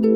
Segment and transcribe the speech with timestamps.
[0.00, 0.06] Bom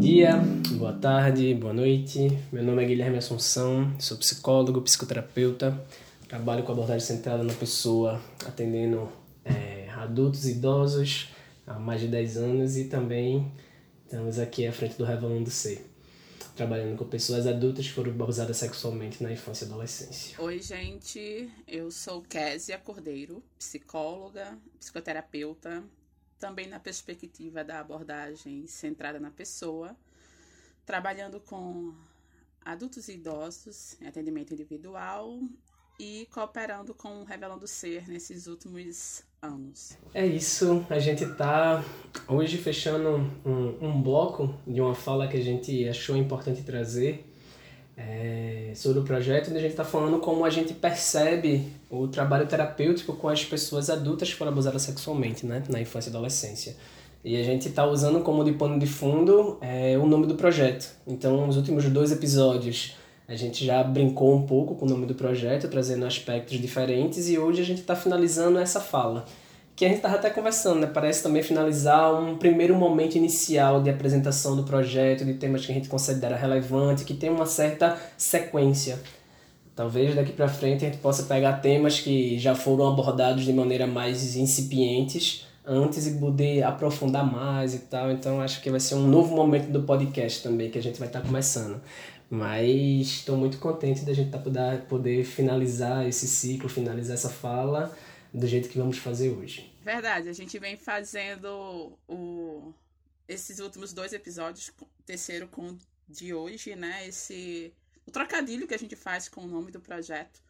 [0.00, 0.38] dia,
[0.78, 2.38] boa tarde, boa noite.
[2.50, 5.78] Meu nome é Guilherme Assunção, sou psicólogo, psicoterapeuta,
[6.26, 9.06] trabalho com abordagem centrada na pessoa, atendendo
[9.44, 11.28] é, adultos idosos
[11.66, 13.52] há mais de 10 anos e também
[14.06, 15.89] estamos aqui à frente do Revelando Ser
[16.54, 20.40] trabalhando com pessoas adultas que foram abusadas sexualmente na infância e adolescência.
[20.40, 21.50] Oi, gente.
[21.66, 25.82] Eu sou Késia Cordeiro, psicóloga, psicoterapeuta,
[26.38, 29.96] também na perspectiva da abordagem centrada na pessoa,
[30.84, 31.94] trabalhando com
[32.64, 35.40] adultos e idosos em atendimento individual
[36.00, 39.98] e cooperando com o Revelando Ser nesses últimos anos.
[40.14, 41.84] É isso, a gente está
[42.26, 47.30] hoje fechando um, um, bloco de uma fala que a gente achou importante trazer
[47.98, 52.46] é, sobre o projeto, onde a gente está falando como a gente percebe o trabalho
[52.46, 56.76] terapêutico com as pessoas adultas que foram abusadas sexualmente, né, na infância e adolescência.
[57.22, 60.90] E a gente está usando como de pano de fundo é, o nome do projeto.
[61.06, 62.96] Então, nos últimos dois episódios,
[63.30, 67.38] a gente já brincou um pouco com o nome do projeto, trazendo aspectos diferentes, e
[67.38, 69.24] hoje a gente está finalizando essa fala.
[69.76, 70.88] Que a gente estava até conversando, né?
[70.88, 75.74] Parece também finalizar um primeiro momento inicial de apresentação do projeto, de temas que a
[75.76, 78.98] gente considera relevante, que tem uma certa sequência.
[79.76, 83.86] Talvez daqui para frente a gente possa pegar temas que já foram abordados de maneira
[83.86, 88.10] mais incipientes antes e poder aprofundar mais e tal.
[88.10, 91.06] Então acho que vai ser um novo momento do podcast também que a gente vai
[91.06, 91.80] estar tá começando.
[92.30, 97.92] Mas estou muito contente da gente tá poder, poder finalizar esse ciclo, finalizar essa fala
[98.32, 99.76] do jeito que vamos fazer hoje.
[99.82, 102.72] Verdade, a gente vem fazendo o,
[103.26, 104.70] esses últimos dois episódios,
[105.04, 105.76] terceiro com
[106.08, 107.08] de hoje, né?
[107.08, 107.72] Esse
[108.06, 110.40] o trocadilho que a gente faz com o nome do projeto.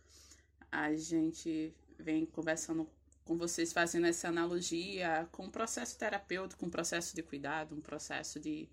[0.71, 2.87] A gente vem conversando
[3.25, 8.39] com vocês, fazendo essa analogia com o processo terapêutico, o processo de cuidado, um processo
[8.39, 8.69] de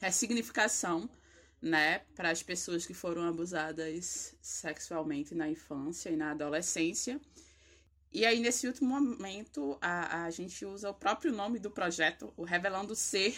[0.00, 1.08] ressignificação
[1.60, 7.20] né, para as pessoas que foram abusadas sexualmente na infância e na adolescência.
[8.12, 12.44] E aí, nesse último momento, a, a gente usa o próprio nome do projeto, o
[12.44, 13.36] Revelando Ser,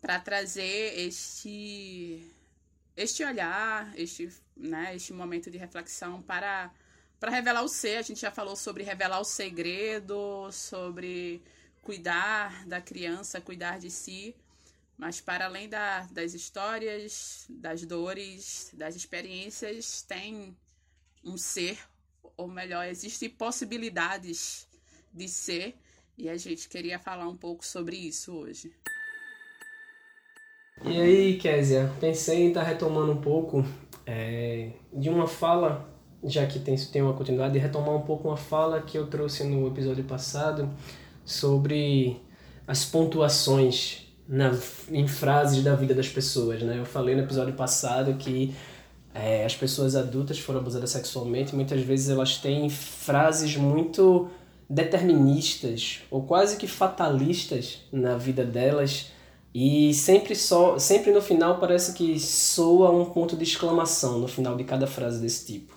[0.00, 2.24] para trazer este,
[2.96, 6.72] este olhar, este, né, este momento de reflexão para,
[7.18, 7.96] para revelar o ser.
[7.96, 11.42] A gente já falou sobre revelar o segredo, sobre
[11.82, 14.36] cuidar da criança, cuidar de si.
[15.00, 20.54] Mas para além da, das histórias, das dores, das experiências, tem
[21.24, 21.78] um ser,
[22.36, 24.68] ou melhor, existem possibilidades
[25.10, 25.74] de ser,
[26.18, 28.70] e a gente queria falar um pouco sobre isso hoje.
[30.84, 33.64] E aí, Késia, pensei em estar tá retomando um pouco
[34.04, 35.90] é, de uma fala,
[36.22, 39.44] já que tem, tem uma continuidade, de retomar um pouco uma fala que eu trouxe
[39.44, 40.68] no episódio passado
[41.24, 42.20] sobre
[42.66, 44.56] as pontuações na,
[44.92, 46.78] em frases da vida das pessoas, né?
[46.78, 48.54] Eu falei no episódio passado que
[49.12, 54.28] é, as pessoas adultas foram abusadas sexualmente, muitas vezes elas têm frases muito
[54.68, 59.10] deterministas ou quase que fatalistas na vida delas
[59.52, 64.56] e sempre só sempre no final parece que soa um ponto de exclamação no final
[64.56, 65.74] de cada frase desse tipo.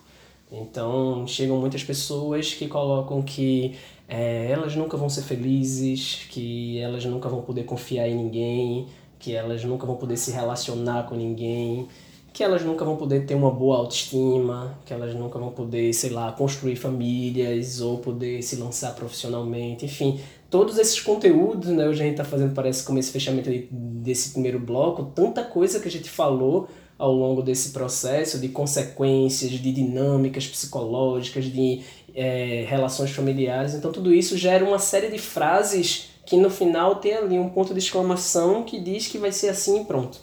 [0.52, 3.76] Então chegam muitas pessoas que colocam que
[4.08, 8.88] é, elas nunca vão ser felizes, que elas nunca vão poder confiar em ninguém,
[9.20, 11.88] que elas nunca vão poder se relacionar com ninguém,
[12.34, 16.10] que elas nunca vão poder ter uma boa autoestima, que elas nunca vão poder, sei
[16.10, 20.20] lá, construir famílias ou poder se lançar profissionalmente, enfim,
[20.50, 24.60] todos esses conteúdos, né, hoje a gente está fazendo, parece como esse fechamento desse primeiro
[24.60, 30.48] bloco, tanta coisa que a gente falou ao longo desse processo de consequências, de dinâmicas
[30.48, 31.82] psicológicas, de
[32.16, 33.74] é, relações familiares.
[33.74, 37.74] Então, tudo isso gera uma série de frases que no final tem ali um ponto
[37.74, 40.20] de exclamação que diz que vai ser assim e pronto.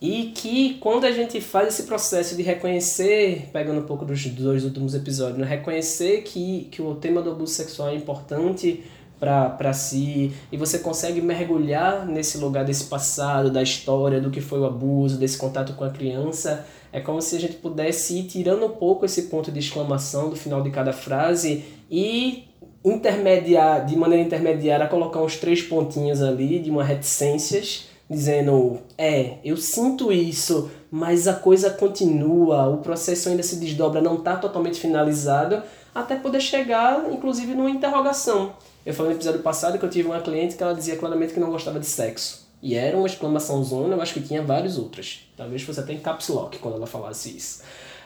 [0.00, 4.64] E que quando a gente faz esse processo de reconhecer, pegando um pouco dos dois
[4.64, 5.46] últimos episódios, né?
[5.46, 8.82] reconhecer que, que o tema do abuso sexual é importante
[9.18, 14.58] para si e você consegue mergulhar nesse lugar desse passado, da história, do que foi
[14.58, 18.66] o abuso, desse contato com a criança, é como se a gente pudesse ir tirando
[18.66, 22.44] um pouco esse ponto de exclamação do final de cada frase e
[22.84, 29.56] intermediar, de maneira intermediária, colocar uns três pontinhos ali de uma reticências, dizendo: é, eu
[29.56, 35.64] sinto isso, mas a coisa continua, o processo ainda se desdobra, não está totalmente finalizado,
[35.92, 38.52] até poder chegar, inclusive, numa interrogação.
[38.86, 41.40] Eu falei no episódio passado que eu tive uma cliente que ela dizia claramente que
[41.40, 42.43] não gostava de sexo.
[42.64, 45.28] E era uma exclamação zona, eu acho que tinha várias outras.
[45.36, 47.62] Talvez fosse até em caps lock quando ela falasse isso.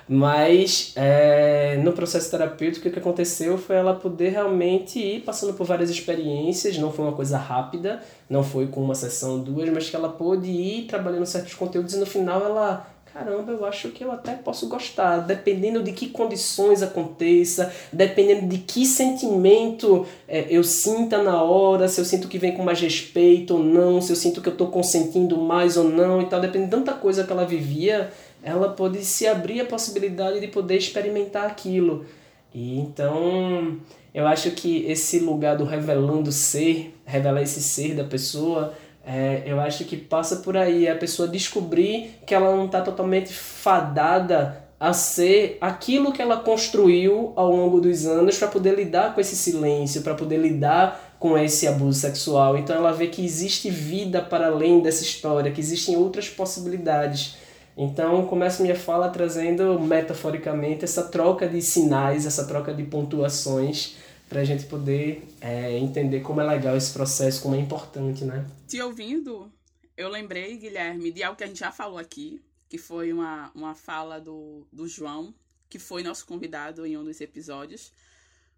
[0.08, 5.64] Mas é, no processo terapêutico o que aconteceu foi ela poder realmente ir passando por
[5.64, 9.94] várias experiências, não foi uma coisa rápida, não foi com uma sessão, duas, mas que
[9.94, 12.84] ela pôde ir trabalhando certos conteúdos e no final ela
[13.18, 18.58] caramba, eu acho que eu até posso gostar, dependendo de que condições aconteça, dependendo de
[18.58, 23.54] que sentimento é, eu sinta na hora, se eu sinto que vem com mais respeito
[23.54, 26.70] ou não, se eu sinto que eu estou consentindo mais ou não e tal, dependendo
[26.70, 31.44] de tanta coisa que ela vivia, ela pode se abrir a possibilidade de poder experimentar
[31.44, 32.06] aquilo.
[32.54, 33.78] E então,
[34.14, 38.74] eu acho que esse lugar do revelando ser, revelar esse ser da pessoa,
[39.10, 43.32] é, eu acho que passa por aí a pessoa descobrir que ela não está totalmente
[43.32, 49.20] fadada a ser aquilo que ela construiu ao longo dos anos para poder lidar com
[49.22, 52.58] esse silêncio, para poder lidar com esse abuso sexual.
[52.58, 57.36] Então ela vê que existe vida para além dessa história, que existem outras possibilidades.
[57.78, 63.96] Então começo minha fala trazendo metaforicamente essa troca de sinais, essa troca de pontuações
[64.28, 68.46] para a gente poder é, entender como é legal esse processo, como é importante, né?
[68.66, 69.50] Te ouvindo,
[69.96, 73.74] eu lembrei, Guilherme, de algo que a gente já falou aqui, que foi uma, uma
[73.74, 75.34] fala do, do João,
[75.68, 77.92] que foi nosso convidado em um dos episódios,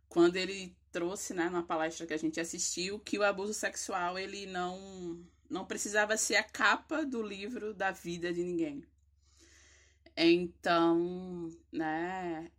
[0.09, 4.47] quando ele trouxe, né, numa palestra que a gente assistiu, que o abuso sexual ele
[4.47, 5.19] não
[5.49, 8.85] não precisava ser a capa do livro da vida de ninguém.
[10.17, 12.51] Então, né,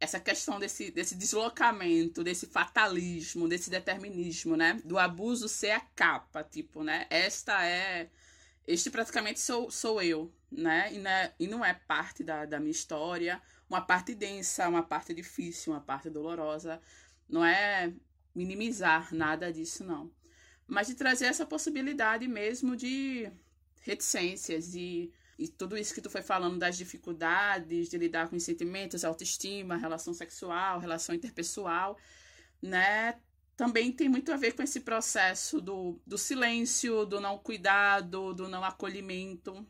[0.00, 4.80] essa questão desse, desse deslocamento, desse fatalismo, desse determinismo, né?
[4.84, 7.06] Do abuso ser a capa, tipo, né?
[7.10, 8.10] Esta é.
[8.66, 10.92] Este praticamente sou, sou eu, né?
[10.92, 11.32] E, né?
[11.38, 15.80] e não é parte da, da minha história, uma parte densa, uma parte difícil, uma
[15.80, 16.80] parte dolorosa.
[17.28, 17.92] Não é
[18.34, 20.10] minimizar nada disso, não.
[20.66, 23.30] Mas de trazer essa possibilidade mesmo de
[23.82, 28.42] reticências, de e tudo isso que tu foi falando das dificuldades de lidar com os
[28.42, 31.98] sentimentos, autoestima, relação sexual, relação interpessoal,
[32.62, 33.18] né?
[33.56, 38.48] Também tem muito a ver com esse processo do, do silêncio, do não cuidado, do
[38.48, 39.66] não acolhimento.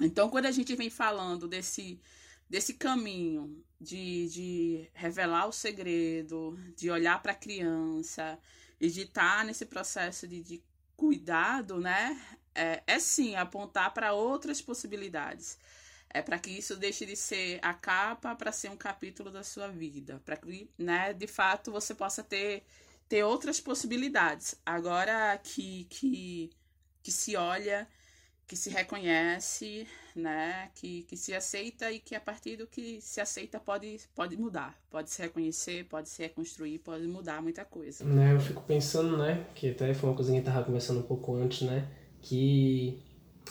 [0.00, 2.00] Então, quando a gente vem falando desse,
[2.48, 8.38] desse caminho de, de revelar o segredo, de olhar para a criança
[8.80, 10.62] e de estar tá nesse processo de, de
[10.96, 12.20] cuidado, né?
[12.58, 15.56] É, é sim apontar para outras possibilidades.
[16.10, 19.68] É para que isso deixe de ser a capa para ser um capítulo da sua
[19.68, 22.64] vida, para que, né, de fato você possa ter
[23.08, 24.54] ter outras possibilidades.
[24.66, 26.50] Agora que que
[27.02, 27.86] que se olha,
[28.46, 33.20] que se reconhece, né, que, que se aceita e que a partir do que se
[33.20, 38.04] aceita pode pode mudar, pode se reconhecer, pode se reconstruir, pode mudar muita coisa.
[38.04, 41.06] Né, eu fico pensando, né, que até foi uma coisa que a gente conversando um
[41.06, 41.86] pouco antes, né,
[42.22, 42.98] que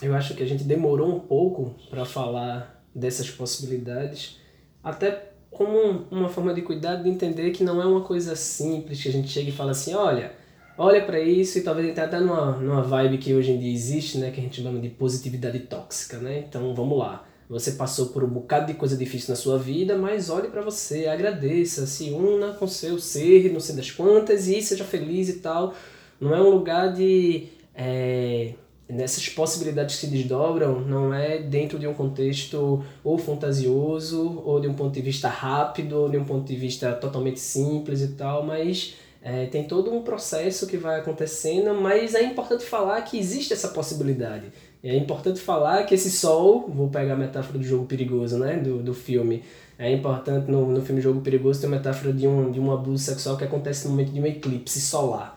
[0.01, 4.39] eu acho que a gente demorou um pouco para falar dessas possibilidades,
[4.83, 9.09] até como uma forma de cuidado de entender que não é uma coisa simples que
[9.09, 10.31] a gente chega e fala assim, olha,
[10.77, 14.19] olha para isso e talvez até até numa, numa vibe que hoje em dia existe,
[14.19, 16.45] né, que a gente chama de positividade tóxica, né?
[16.47, 17.25] Então, vamos lá.
[17.49, 21.07] Você passou por um bocado de coisa difícil na sua vida, mas olhe para você,
[21.07, 25.73] agradeça, se una com seu ser, não sei das quantas, e seja feliz e tal.
[26.19, 27.47] Não é um lugar de
[27.77, 28.53] é,
[28.89, 34.67] nessas possibilidades que se desdobram não é dentro de um contexto ou fantasioso ou de
[34.67, 38.43] um ponto de vista rápido ou de um ponto de vista totalmente simples e tal,
[38.43, 43.53] mas é, tem todo um processo que vai acontecendo, mas é importante falar que existe
[43.53, 44.45] essa possibilidade.
[44.83, 48.81] É importante falar que esse sol, vou pegar a metáfora do jogo perigoso, né, do,
[48.81, 49.43] do filme,
[49.79, 53.03] é importante no, no filme Jogo Perigoso ter a metáfora de um, de um abuso
[53.03, 55.36] sexual que acontece no momento de um eclipse solar.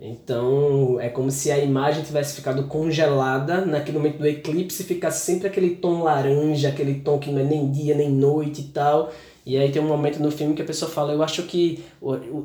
[0.00, 5.48] Então é como se a imagem tivesse ficado congelada naquele momento do eclipse, ficasse sempre
[5.48, 9.10] aquele tom laranja, aquele tom que não é nem dia nem noite e tal.
[9.44, 11.82] E aí tem um momento no filme que a pessoa fala: Eu acho que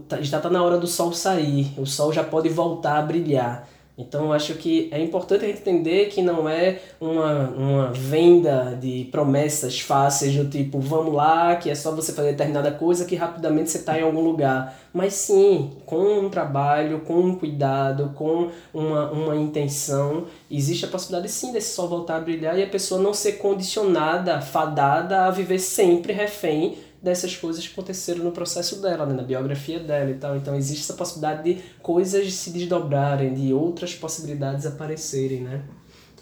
[0.08, 3.68] tá, já está na hora do sol sair, o sol já pode voltar a brilhar.
[3.96, 9.08] Então acho que é importante a gente entender que não é uma, uma venda de
[9.12, 13.70] promessas fáceis do tipo vamos lá, que é só você fazer determinada coisa que rapidamente
[13.70, 14.80] você está em algum lugar.
[14.92, 21.32] Mas sim, com um trabalho, com um cuidado, com uma, uma intenção, existe a possibilidade
[21.32, 25.60] sim desse sol voltar a brilhar e a pessoa não ser condicionada, fadada a viver
[25.60, 30.38] sempre refém dessas coisas que aconteceram no processo dela, né, na biografia dela e tal.
[30.38, 35.68] Então existe essa possibilidade de coisas se desdobrarem, de outras possibilidades aparecerem, né?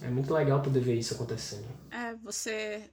[0.01, 1.67] É muito legal poder ver isso acontecendo.
[1.91, 2.89] É, você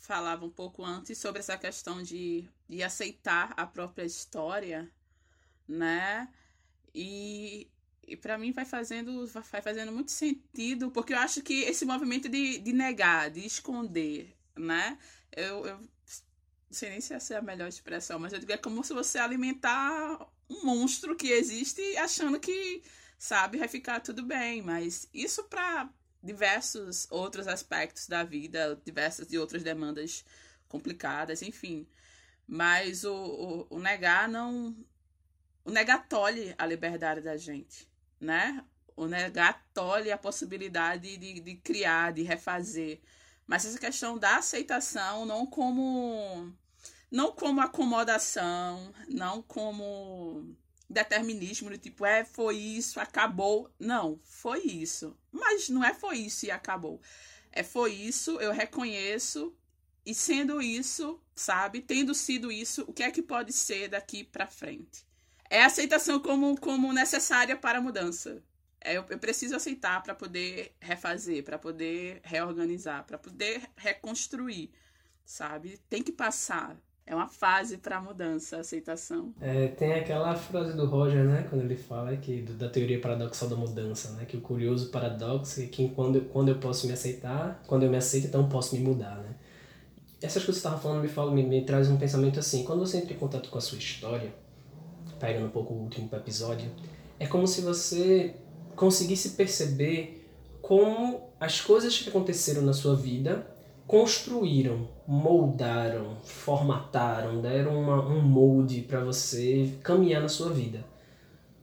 [0.00, 4.90] falava um pouco antes sobre essa questão de, de aceitar a própria história,
[5.68, 6.26] né?
[6.94, 7.70] E,
[8.08, 12.30] e para mim vai fazendo, vai fazendo muito sentido, porque eu acho que esse movimento
[12.30, 14.96] de, de negar, de esconder, né?
[15.36, 15.78] Eu, eu
[16.70, 18.94] Não sei nem se essa é a melhor expressão, mas eu digo, é como se
[18.94, 22.82] você alimentar um monstro que existe achando que,
[23.18, 24.62] sabe, vai ficar tudo bem.
[24.62, 25.90] Mas isso para
[26.22, 30.24] diversos outros aspectos da vida, diversas e outras demandas
[30.68, 31.88] complicadas, enfim.
[32.46, 34.76] Mas o, o, o negar não.
[35.64, 37.88] O negar tolhe a liberdade da gente,
[38.20, 38.64] né?
[38.94, 43.00] O negar tolhe a possibilidade de, de criar, de refazer.
[43.50, 46.54] Mas essa questão da aceitação, não como.
[47.10, 50.56] Não como acomodação, não como
[50.88, 53.68] determinismo, do tipo, é, foi isso, acabou.
[53.76, 55.18] Não, foi isso.
[55.32, 57.00] Mas não é foi isso e acabou.
[57.50, 59.52] É foi isso, eu reconheço,
[60.06, 64.46] e sendo isso, sabe, tendo sido isso, o que é que pode ser daqui para
[64.46, 65.04] frente?
[65.50, 68.40] É aceitação como, como necessária para a mudança.
[68.82, 74.70] É, eu, eu preciso aceitar para poder refazer, para poder reorganizar, para poder reconstruir,
[75.24, 75.78] sabe?
[75.88, 76.76] Tem que passar.
[77.06, 79.34] É uma fase para mudança, a aceitação.
[79.40, 83.56] É, tem aquela frase do Roger, né, quando ele fala que da teoria paradoxal da
[83.56, 87.82] mudança, né, que o curioso paradoxo é que quando, quando eu posso me aceitar, quando
[87.82, 89.34] eu me aceito, então posso me mudar, né?
[90.22, 92.80] Essas coisas que você estava falando me, fala, me, me traz um pensamento assim, quando
[92.80, 94.32] você entra em contato com a sua história,
[95.18, 96.70] pegando um pouco o último episódio,
[97.18, 98.36] é como se você
[98.80, 100.26] conseguisse perceber
[100.62, 103.46] como as coisas que aconteceram na sua vida
[103.86, 110.82] construíram, moldaram, formataram, deram uma, um molde para você caminhar na sua vida.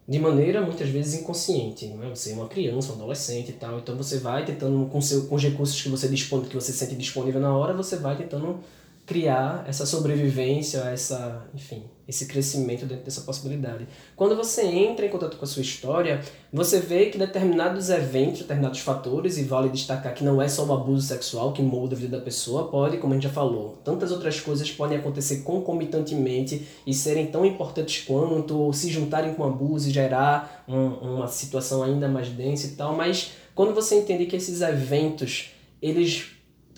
[0.08, 2.10] De maneira muitas vezes inconsciente, não é?
[2.10, 5.36] Você é uma criança, um adolescente e tal, então você vai tentando com seu com
[5.36, 8.60] os recursos que você dispõe, que você sente disponível na hora, você vai tentando
[9.08, 13.88] criar essa sobrevivência, essa, enfim, esse crescimento dentro dessa possibilidade.
[14.16, 16.22] Quando você entra em contato com a sua história,
[16.54, 20.74] você vê que determinados eventos, determinados fatores, e vale destacar que não é só o
[20.74, 24.12] abuso sexual que molda a vida da pessoa, pode, como a gente já falou, tantas
[24.12, 29.90] outras coisas podem acontecer concomitantemente e serem tão importantes quanto, se juntarem com o abuso
[29.90, 34.36] e gerar um, uma situação ainda mais densa e tal, mas quando você entende que
[34.36, 36.28] esses eventos, eles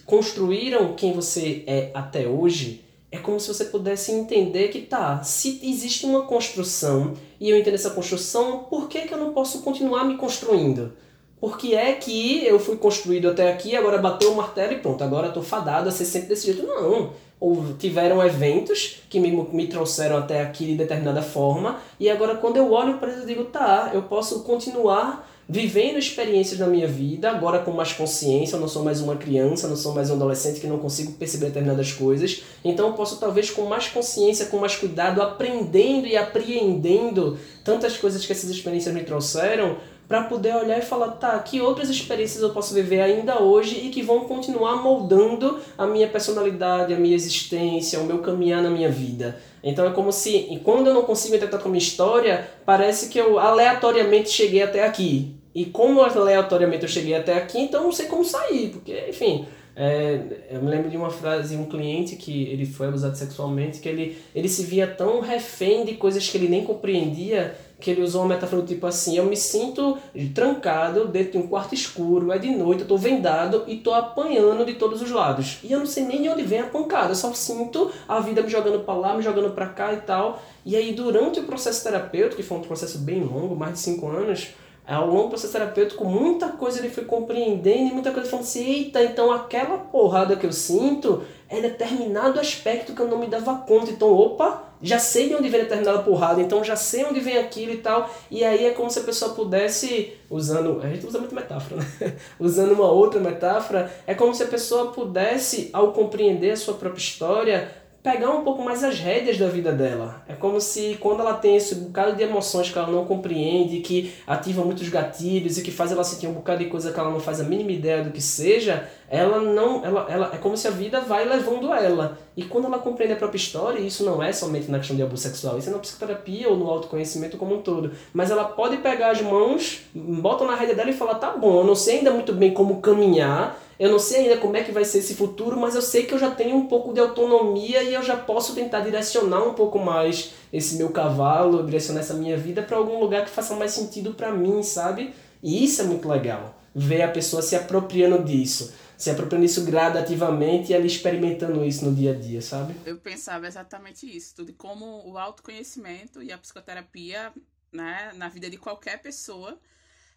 [0.06, 5.60] construíram quem você é até hoje, é como se você pudesse entender que tá, se
[5.64, 10.04] existe uma construção e eu entendo essa construção, por que, que eu não posso continuar
[10.04, 10.94] me construindo?
[11.40, 15.30] Porque é que eu fui construído até aqui, agora bateu o martelo e pronto, agora
[15.30, 16.68] estou fadado a ser sempre desse jeito.
[16.68, 17.12] Não.
[17.40, 22.58] Ou tiveram eventos que me, me trouxeram até aqui de determinada forma, e agora quando
[22.58, 27.32] eu olho para isso, eu digo, tá, eu posso continuar vivendo experiências na minha vida,
[27.32, 30.60] agora com mais consciência, eu não sou mais uma criança, não sou mais um adolescente
[30.60, 32.44] que não consigo perceber determinadas coisas.
[32.64, 38.24] Então eu posso talvez com mais consciência, com mais cuidado, aprendendo e apreendendo tantas coisas
[38.24, 39.78] que essas experiências me trouxeram,
[40.08, 43.90] para poder olhar e falar, tá, que outras experiências eu posso viver ainda hoje e
[43.90, 48.90] que vão continuar moldando a minha personalidade, a minha existência, o meu caminhar na minha
[48.90, 49.40] vida.
[49.64, 53.20] Então é como se, quando eu não consigo entrar com a minha história, parece que
[53.20, 55.39] eu aleatoriamente cheguei até aqui.
[55.54, 59.46] E como aleatoriamente eu cheguei até aqui, então não sei como sair, porque, enfim.
[59.82, 60.20] É,
[60.52, 63.88] eu me lembro de uma frase de um cliente que ele foi abusado sexualmente, que
[63.88, 68.24] ele, ele se via tão refém de coisas que ele nem compreendia, que ele usou
[68.24, 69.98] uma metáfora do tipo assim: eu me sinto
[70.34, 74.66] trancado dentro de um quarto escuro, é de noite, eu tô vendado e tô apanhando
[74.66, 75.60] de todos os lados.
[75.64, 78.42] E eu não sei nem de onde vem a pancada, eu só sinto a vida
[78.42, 80.44] me jogando para lá, me jogando para cá e tal.
[80.66, 84.08] E aí, durante o processo terapêutico, que foi um processo bem longo, mais de cinco
[84.10, 84.50] anos,
[84.96, 88.66] ao longo do processo terapêutico, muita coisa ele foi compreendendo e muita coisa falando assim,
[88.66, 93.56] eita, então aquela porrada que eu sinto é determinado aspecto que eu não me dava
[93.56, 93.92] conta.
[93.92, 97.74] Então, opa, já sei de onde vem determinada porrada, então já sei onde vem aquilo
[97.74, 98.10] e tal.
[98.32, 102.14] E aí é como se a pessoa pudesse, usando, a gente usa muito metáfora, né?
[102.40, 107.00] usando uma outra metáfora, é como se a pessoa pudesse, ao compreender a sua própria
[107.00, 110.24] história, pegar um pouco mais as rédeas da vida dela.
[110.28, 114.14] É como se quando ela tem esse bocado de emoções que ela não compreende, que
[114.26, 117.20] ativa muitos gatilhos e que faz ela sentir um bocado de coisa que ela não
[117.20, 120.72] faz a mínima ideia do que seja, ela não, ela, ela é como se a
[120.72, 122.18] vida vai levando ela.
[122.38, 125.04] E quando ela compreende a própria história, e isso não é somente na questão de
[125.04, 128.78] abuso sexual, isso é na psicoterapia ou no autoconhecimento como um todo, mas ela pode
[128.78, 132.12] pegar as mãos, bota na rédea dela e falar: "Tá bom, eu não sei ainda
[132.12, 135.58] muito bem como caminhar, eu não sei ainda como é que vai ser esse futuro,
[135.58, 138.54] mas eu sei que eu já tenho um pouco de autonomia e eu já posso
[138.54, 143.24] tentar direcionar um pouco mais esse meu cavalo, direcionar essa minha vida para algum lugar
[143.24, 145.14] que faça mais sentido para mim, sabe?
[145.42, 146.62] E isso é muito legal.
[146.76, 151.96] Ver a pessoa se apropriando disso, se apropriando disso gradativamente e ela experimentando isso no
[151.96, 152.76] dia a dia, sabe?
[152.86, 157.32] Eu pensava exatamente isso, tudo como o autoconhecimento e a psicoterapia,
[157.72, 159.58] né, na vida de qualquer pessoa,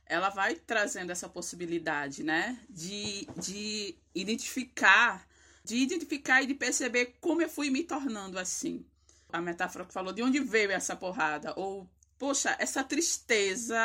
[0.06, 2.58] ela vai trazendo essa possibilidade, né?
[2.68, 5.26] De, de identificar
[5.64, 8.84] de identificar e de perceber como eu fui me tornando assim.
[9.32, 13.78] A metáfora que falou de onde veio essa porrada, ou, poxa, essa tristeza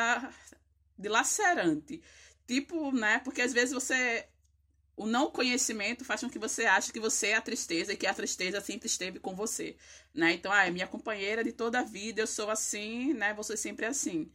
[0.97, 2.01] dilacerante.
[2.45, 3.19] Tipo, né?
[3.19, 4.27] Porque às vezes você.
[4.95, 8.07] O não conhecimento faz com que você ache que você é a tristeza e que
[8.07, 9.77] a tristeza sempre esteve com você,
[10.11, 10.33] né?
[10.33, 13.31] Então, ah, é minha companheira de toda a vida, eu sou assim, né?
[13.35, 14.31] Você sempre é assim.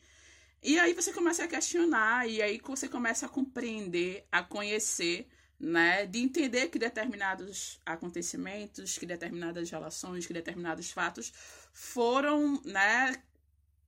[0.62, 5.26] E aí você começa a questionar, e aí você começa a compreender, a conhecer,
[5.58, 6.06] né?
[6.06, 11.32] De entender que determinados acontecimentos, que determinadas relações, que determinados fatos
[11.72, 13.22] foram, né?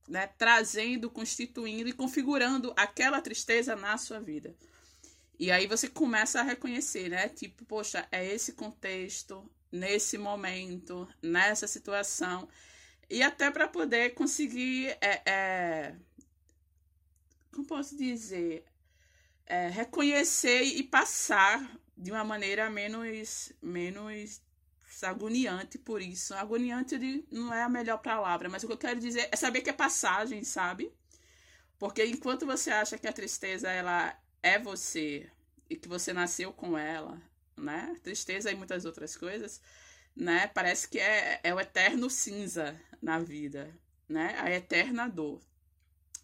[0.07, 4.55] Né, trazendo, constituindo e configurando aquela tristeza na sua vida.
[5.39, 7.27] E aí você começa a reconhecer, né?
[7.27, 12.47] Tipo, poxa, é esse contexto, nesse momento, nessa situação.
[13.09, 15.95] E até para poder conseguir é, é,
[17.55, 18.65] como posso dizer,
[19.45, 24.41] é, reconhecer e passar de uma maneira menos, menos
[25.01, 26.33] agoniante por isso.
[26.33, 29.69] Agoniante não é a melhor palavra, mas o que eu quero dizer é saber que
[29.69, 30.91] é passagem, sabe?
[31.79, 35.29] Porque enquanto você acha que a tristeza ela é você
[35.69, 37.21] e que você nasceu com ela,
[37.55, 37.95] né?
[38.03, 39.61] Tristeza e muitas outras coisas,
[40.13, 40.47] né?
[40.47, 43.73] Parece que é, é o eterno cinza na vida,
[44.09, 44.35] né?
[44.39, 45.41] A eterna dor.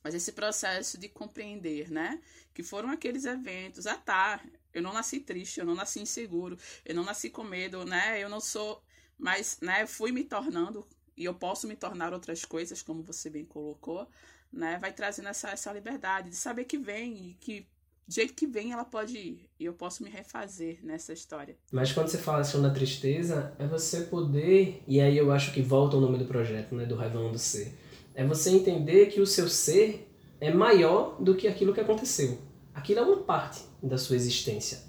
[0.04, 2.20] Mas esse processo de compreender, né?
[2.54, 3.86] Que foram aqueles eventos.
[3.86, 4.44] Ah, tá.
[4.74, 8.22] Eu não nasci triste, eu não nasci inseguro, eu não nasci com medo, né?
[8.22, 8.82] Eu não sou.
[9.18, 9.86] Mas, né?
[9.86, 14.08] Fui me tornando e eu posso me tornar outras coisas, como você bem colocou,
[14.52, 14.78] né?
[14.80, 17.68] Vai trazendo essa, essa liberdade de saber que vem e que
[18.08, 21.56] do jeito que vem ela pode ir e eu posso me refazer nessa história.
[21.72, 25.62] Mas quando você fala assim da tristeza, é você poder, e aí eu acho que
[25.62, 27.74] volta o nome do projeto, né, do Revelando Ser
[28.14, 30.08] é você entender que o seu ser
[30.40, 32.38] é maior do que aquilo que aconteceu.
[32.74, 34.80] Aquilo é uma parte da sua existência.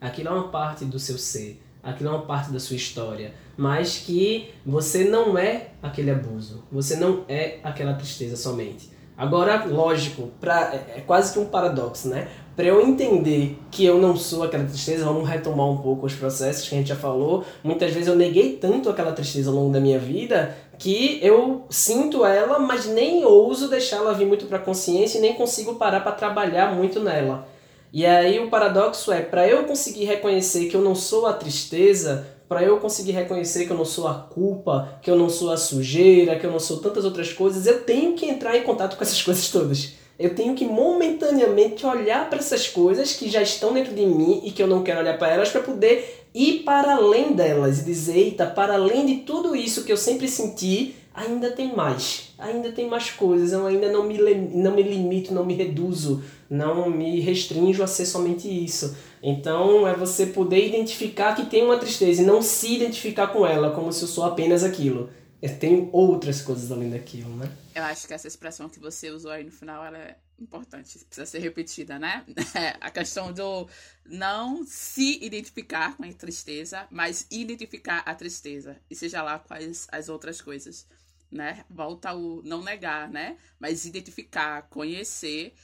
[0.00, 1.62] Aquilo é uma parte do seu ser.
[1.82, 3.32] Aquilo é uma parte da sua história.
[3.56, 6.64] Mas que você não é aquele abuso.
[6.70, 8.90] Você não é aquela tristeza somente.
[9.16, 12.28] Agora, lógico, pra, é, é quase que um paradoxo, né?
[12.54, 16.68] Para eu entender que eu não sou aquela tristeza, vamos retomar um pouco os processos
[16.68, 17.44] que a gente já falou.
[17.62, 22.24] Muitas vezes eu neguei tanto aquela tristeza ao longo da minha vida que eu sinto
[22.24, 26.00] ela, mas nem ouso deixar ela vir muito para a consciência e nem consigo parar
[26.00, 27.48] para trabalhar muito nela.
[27.92, 32.26] E aí o paradoxo é, para eu conseguir reconhecer que eu não sou a tristeza,
[32.48, 35.56] para eu conseguir reconhecer que eu não sou a culpa, que eu não sou a
[35.56, 39.02] sujeira, que eu não sou tantas outras coisas, eu tenho que entrar em contato com
[39.02, 39.94] essas coisas todas.
[40.18, 44.50] Eu tenho que momentaneamente olhar para essas coisas que já estão dentro de mim e
[44.50, 48.16] que eu não quero olhar para elas para poder ir para além delas e dizer,
[48.16, 52.30] eita, para além de tudo isso que eu sempre senti, ainda tem mais.
[52.36, 53.52] Ainda tem mais coisas.
[53.52, 58.06] Eu ainda não me, não me limito, não me reduzo, não me restringo a ser
[58.06, 58.96] somente isso.
[59.22, 63.70] Então é você poder identificar que tem uma tristeza e não se identificar com ela
[63.70, 65.10] como se eu sou apenas aquilo.
[65.40, 67.48] Eu tenho outras coisas além daquilo, né?
[67.78, 71.24] Eu acho que essa expressão que você usou aí no final, ela é importante, precisa
[71.24, 72.26] ser repetida, né?
[72.80, 73.68] a questão do
[74.04, 80.08] não se identificar com a tristeza, mas identificar a tristeza, e seja lá quais as
[80.08, 80.88] outras coisas,
[81.30, 81.64] né?
[81.70, 83.38] Volta o não negar, né?
[83.60, 85.54] Mas identificar, conhecer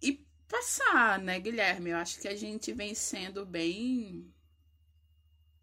[0.00, 1.90] e passar, né, Guilherme?
[1.90, 4.32] Eu acho que a gente vem sendo bem.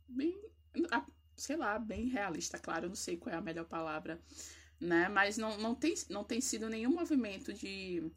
[0.07, 0.39] bem.
[1.35, 4.21] sei lá, bem realista, claro, eu não sei qual é a melhor palavra
[4.79, 5.09] né?
[5.09, 8.11] Mas não, não, tem, não tem sido nenhum movimento de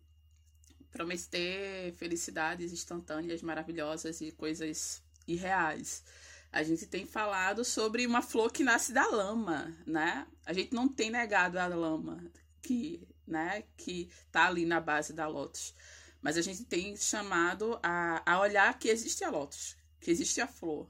[0.91, 6.05] prometer felicidades instantâneas, maravilhosas e coisas irreais.
[6.53, 10.27] A gente tem falado sobre uma flor que nasce da lama, né?
[10.45, 12.23] A gente não tem negado a lama
[12.61, 15.75] que, né, que tá ali na base da Lotus.
[16.21, 20.47] Mas a gente tem chamado a, a olhar que existe a Lotus, que existe a
[20.47, 20.89] flor,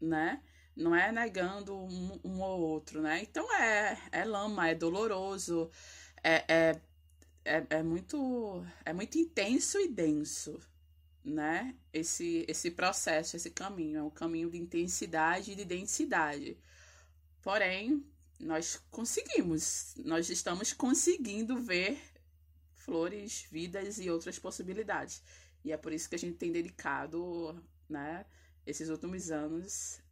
[0.00, 0.42] né?
[0.76, 3.22] Não é negando um, um ou outro, né?
[3.22, 5.70] Então é, é lama, é doloroso,
[6.22, 6.80] é, é,
[7.44, 10.58] é, é, muito, é muito intenso e denso,
[11.24, 11.76] né?
[11.92, 16.58] Esse, esse processo, esse caminho, é um caminho de intensidade e de densidade.
[17.42, 18.04] Porém,
[18.40, 22.00] nós conseguimos, nós estamos conseguindo ver
[22.74, 25.22] flores, vidas e outras possibilidades.
[25.64, 28.26] E é por isso que a gente tem dedicado, né,
[28.66, 30.03] esses últimos anos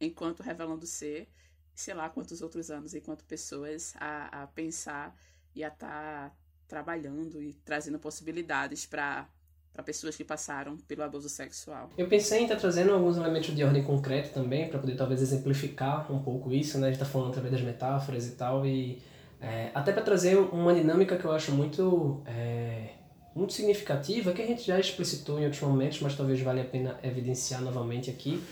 [0.00, 1.28] enquanto revelando ser,
[1.74, 5.16] sei lá quantos outros anos, enquanto pessoas a, a pensar
[5.54, 6.36] e a estar tá
[6.66, 9.28] trabalhando e trazendo possibilidades para
[9.72, 11.90] para pessoas que passaram pelo abuso sexual.
[11.96, 15.22] Eu pensei em estar tá trazendo alguns elementos de ordem concreta também, para poder talvez
[15.22, 16.88] exemplificar um pouco isso, né?
[16.88, 19.00] A gente está falando através das metáforas e tal, e
[19.40, 22.94] é, até para trazer uma dinâmica que eu acho muito, é,
[23.34, 26.98] muito significativa, que a gente já explicitou em outros momentos, mas talvez valha a pena
[27.02, 28.42] evidenciar novamente aqui,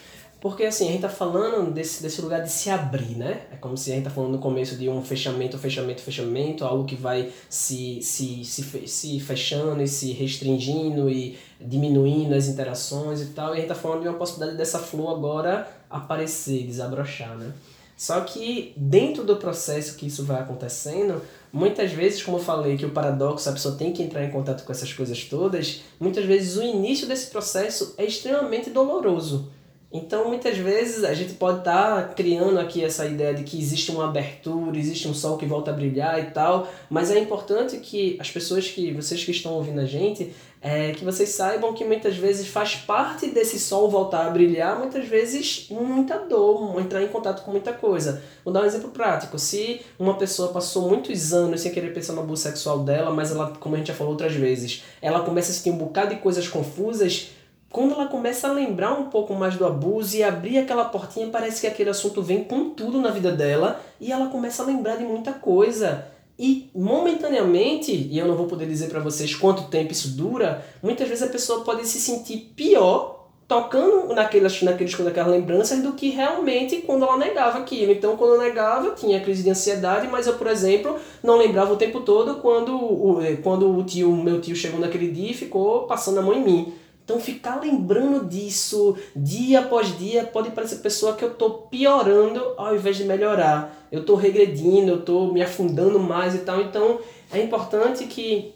[0.40, 3.42] Porque assim, a gente tá falando desse, desse lugar de se abrir, né?
[3.52, 6.84] É como se a gente tá falando no começo de um fechamento, fechamento, fechamento, algo
[6.84, 13.26] que vai se, se, se, se fechando e se restringindo e diminuindo as interações e
[13.26, 13.48] tal.
[13.48, 17.52] E a gente tá falando de uma possibilidade dessa flor agora aparecer, desabrochar, né?
[17.96, 21.20] Só que dentro do processo que isso vai acontecendo,
[21.52, 24.64] muitas vezes, como eu falei, que o paradoxo, a pessoa tem que entrar em contato
[24.64, 29.50] com essas coisas todas, muitas vezes o início desse processo é extremamente doloroso.
[29.90, 33.90] Então, muitas vezes, a gente pode estar tá criando aqui essa ideia de que existe
[33.90, 38.18] uma abertura, existe um sol que volta a brilhar e tal, mas é importante que
[38.20, 42.16] as pessoas que, vocês que estão ouvindo a gente, é, que vocês saibam que muitas
[42.16, 47.42] vezes faz parte desse sol voltar a brilhar, muitas vezes muita dor, entrar em contato
[47.42, 48.22] com muita coisa.
[48.44, 49.38] Vou dar um exemplo prático.
[49.38, 53.54] Se uma pessoa passou muitos anos sem querer pensar no abuso sexual dela, mas ela,
[53.58, 56.46] como a gente já falou outras vezes, ela começa a sentir um bocado de coisas
[56.46, 57.30] confusas,
[57.70, 61.60] quando ela começa a lembrar um pouco mais do abuso e abrir aquela portinha, parece
[61.60, 65.04] que aquele assunto vem com tudo na vida dela e ela começa a lembrar de
[65.04, 66.06] muita coisa.
[66.38, 71.08] E momentaneamente, e eu não vou poder dizer para vocês quanto tempo isso dura, muitas
[71.08, 76.82] vezes a pessoa pode se sentir pior tocando naquelas, naqueles, naquelas lembranças do que realmente
[76.82, 77.92] quando ela negava aquilo.
[77.92, 81.76] Então, quando eu negava, tinha crise de ansiedade, mas eu, por exemplo, não lembrava o
[81.76, 86.18] tempo todo quando o, quando o tio, meu tio chegou naquele dia e ficou passando
[86.18, 86.74] a mão em mim.
[87.08, 92.74] Então ficar lembrando disso dia após dia pode parecer pessoa que eu estou piorando ao
[92.76, 93.88] invés de melhorar.
[93.90, 96.60] Eu estou regredindo, eu estou me afundando mais e tal.
[96.60, 97.00] Então
[97.32, 98.52] é importante que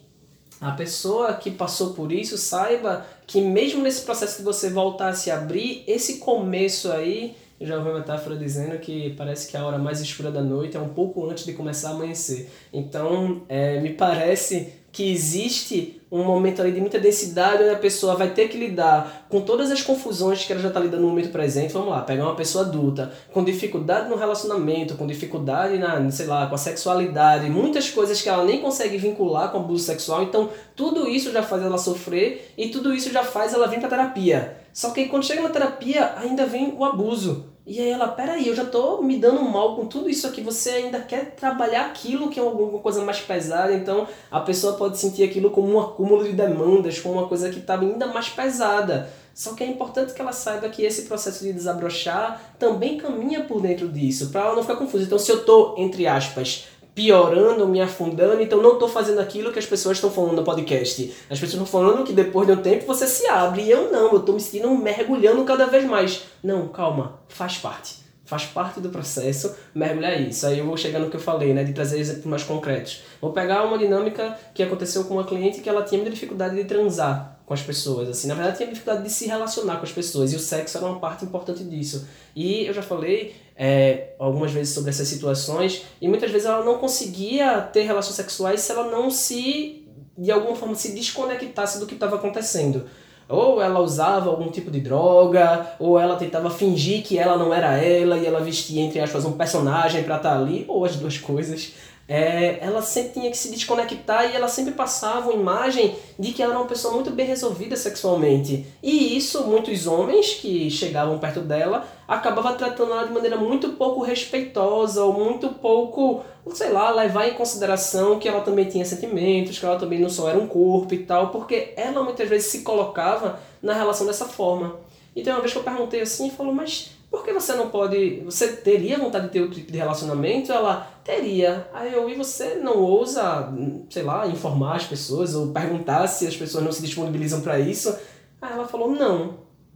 [0.61, 5.15] a pessoa que passou por isso saiba que mesmo nesse processo de você voltar a
[5.15, 9.65] se abrir, esse começo aí, eu já ouvi uma metáfora dizendo que parece que a
[9.65, 12.51] hora mais escura da noite é um pouco antes de começar a amanhecer.
[12.71, 18.15] Então, é, me parece que existe um momento ali de muita densidade onde a pessoa
[18.15, 21.33] vai ter que lidar com todas as confusões que ela já está lidando no momento
[21.33, 21.73] presente.
[21.73, 26.47] Vamos lá, pegar uma pessoa adulta com dificuldade no relacionamento, com dificuldade na, sei lá,
[26.47, 30.23] com a sexualidade, muitas coisas que ela nem consegue vincular com abuso sexual.
[30.23, 33.89] Então, tudo isso já faz ela sofrer e tudo isso já faz ela vir para
[33.89, 34.59] terapia.
[34.75, 37.52] Só que quando chega na terapia, ainda vem o abuso.
[37.65, 40.71] E aí ela, peraí, eu já tô me dando mal com tudo isso aqui, você
[40.71, 45.23] ainda quer trabalhar aquilo que é alguma coisa mais pesada, então a pessoa pode sentir
[45.23, 49.09] aquilo como um acúmulo de demandas, como uma coisa que está ainda mais pesada.
[49.33, 53.63] Só que é importante que ela saiba que esse processo de desabrochar também caminha por
[53.63, 55.05] dentro disso, para ela não ficar confusa.
[55.05, 59.59] Então, se eu tô, entre aspas, piorando, me afundando, então não estou fazendo aquilo que
[59.59, 61.15] as pessoas estão falando no podcast.
[61.31, 64.13] As pessoas estão falando que depois de um tempo você se abre, e eu não,
[64.13, 66.25] eu estou me sentindo mergulhando cada vez mais.
[66.43, 68.03] Não, calma, faz parte.
[68.25, 70.47] Faz parte do processo mergulhar isso.
[70.47, 73.03] Aí eu vou chegar no que eu falei, né, de trazer exemplos mais concretos.
[73.21, 76.65] Vou pegar uma dinâmica que aconteceu com uma cliente que ela tinha muita dificuldade de
[76.65, 80.33] transar com as pessoas, assim, na verdade tinha dificuldade de se relacionar com as pessoas
[80.33, 82.09] e o sexo era uma parte importante disso.
[82.35, 86.79] E eu já falei é, algumas vezes sobre essas situações e muitas vezes ela não
[86.79, 89.87] conseguia ter relações sexuais se ela não se,
[90.17, 92.87] de alguma forma, se desconectasse do que estava acontecendo.
[93.29, 97.77] Ou ela usava algum tipo de droga, ou ela tentava fingir que ela não era
[97.79, 101.17] ela e ela vestia, entre aspas, um personagem para estar tá ali, ou as duas
[101.17, 101.73] coisas
[102.09, 106.43] é, ela sempre tinha que se desconectar e ela sempre passava uma imagem de que
[106.43, 108.67] ela era uma pessoa muito bem resolvida sexualmente.
[108.83, 114.03] E isso, muitos homens que chegavam perto dela acabavam tratando ela de maneira muito pouco
[114.03, 116.23] respeitosa ou muito pouco,
[116.53, 120.29] sei lá, levar em consideração que ela também tinha sentimentos, que ela também não só
[120.29, 124.77] era um corpo e tal, porque ela muitas vezes se colocava na relação dessa forma.
[125.17, 128.21] Então, uma vez que eu perguntei assim, falou, mas por que você não pode.
[128.25, 130.51] Você teria vontade de ter outro tipo de relacionamento?
[130.51, 131.69] Ela teria.
[131.73, 133.53] Aí eu, e você não ousa,
[133.91, 137.95] sei lá, informar as pessoas ou perguntar se as pessoas não se disponibilizam para isso?
[138.41, 139.35] Aí ela falou, não.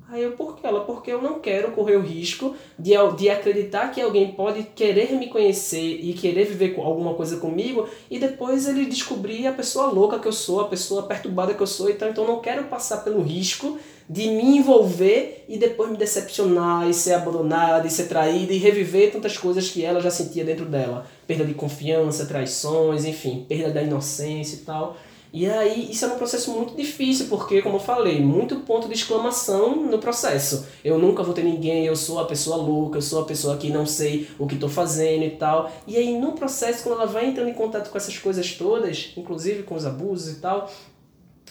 [0.08, 0.84] Aí eu, por que ela?
[0.84, 5.26] Porque eu não quero correr o risco de, de acreditar que alguém pode querer me
[5.26, 10.20] conhecer e querer viver com alguma coisa comigo e depois ele descobrir a pessoa louca
[10.20, 11.90] que eu sou, a pessoa perturbada que eu sou.
[11.90, 16.88] Então, então eu não quero passar pelo risco de me envolver e depois me decepcionar
[16.88, 20.66] e ser abandonada e ser traída e reviver tantas coisas que ela já sentia dentro
[20.66, 21.04] dela.
[21.26, 24.96] Perda de confiança, traições, enfim, perda da inocência e tal.
[25.36, 28.94] E aí isso é um processo muito difícil, porque, como eu falei, muito ponto de
[28.94, 30.66] exclamação no processo.
[30.82, 33.68] Eu nunca vou ter ninguém, eu sou a pessoa louca, eu sou a pessoa que
[33.68, 35.70] não sei o que estou fazendo e tal.
[35.86, 39.64] E aí no processo, quando ela vai entrando em contato com essas coisas todas, inclusive
[39.64, 40.70] com os abusos e tal,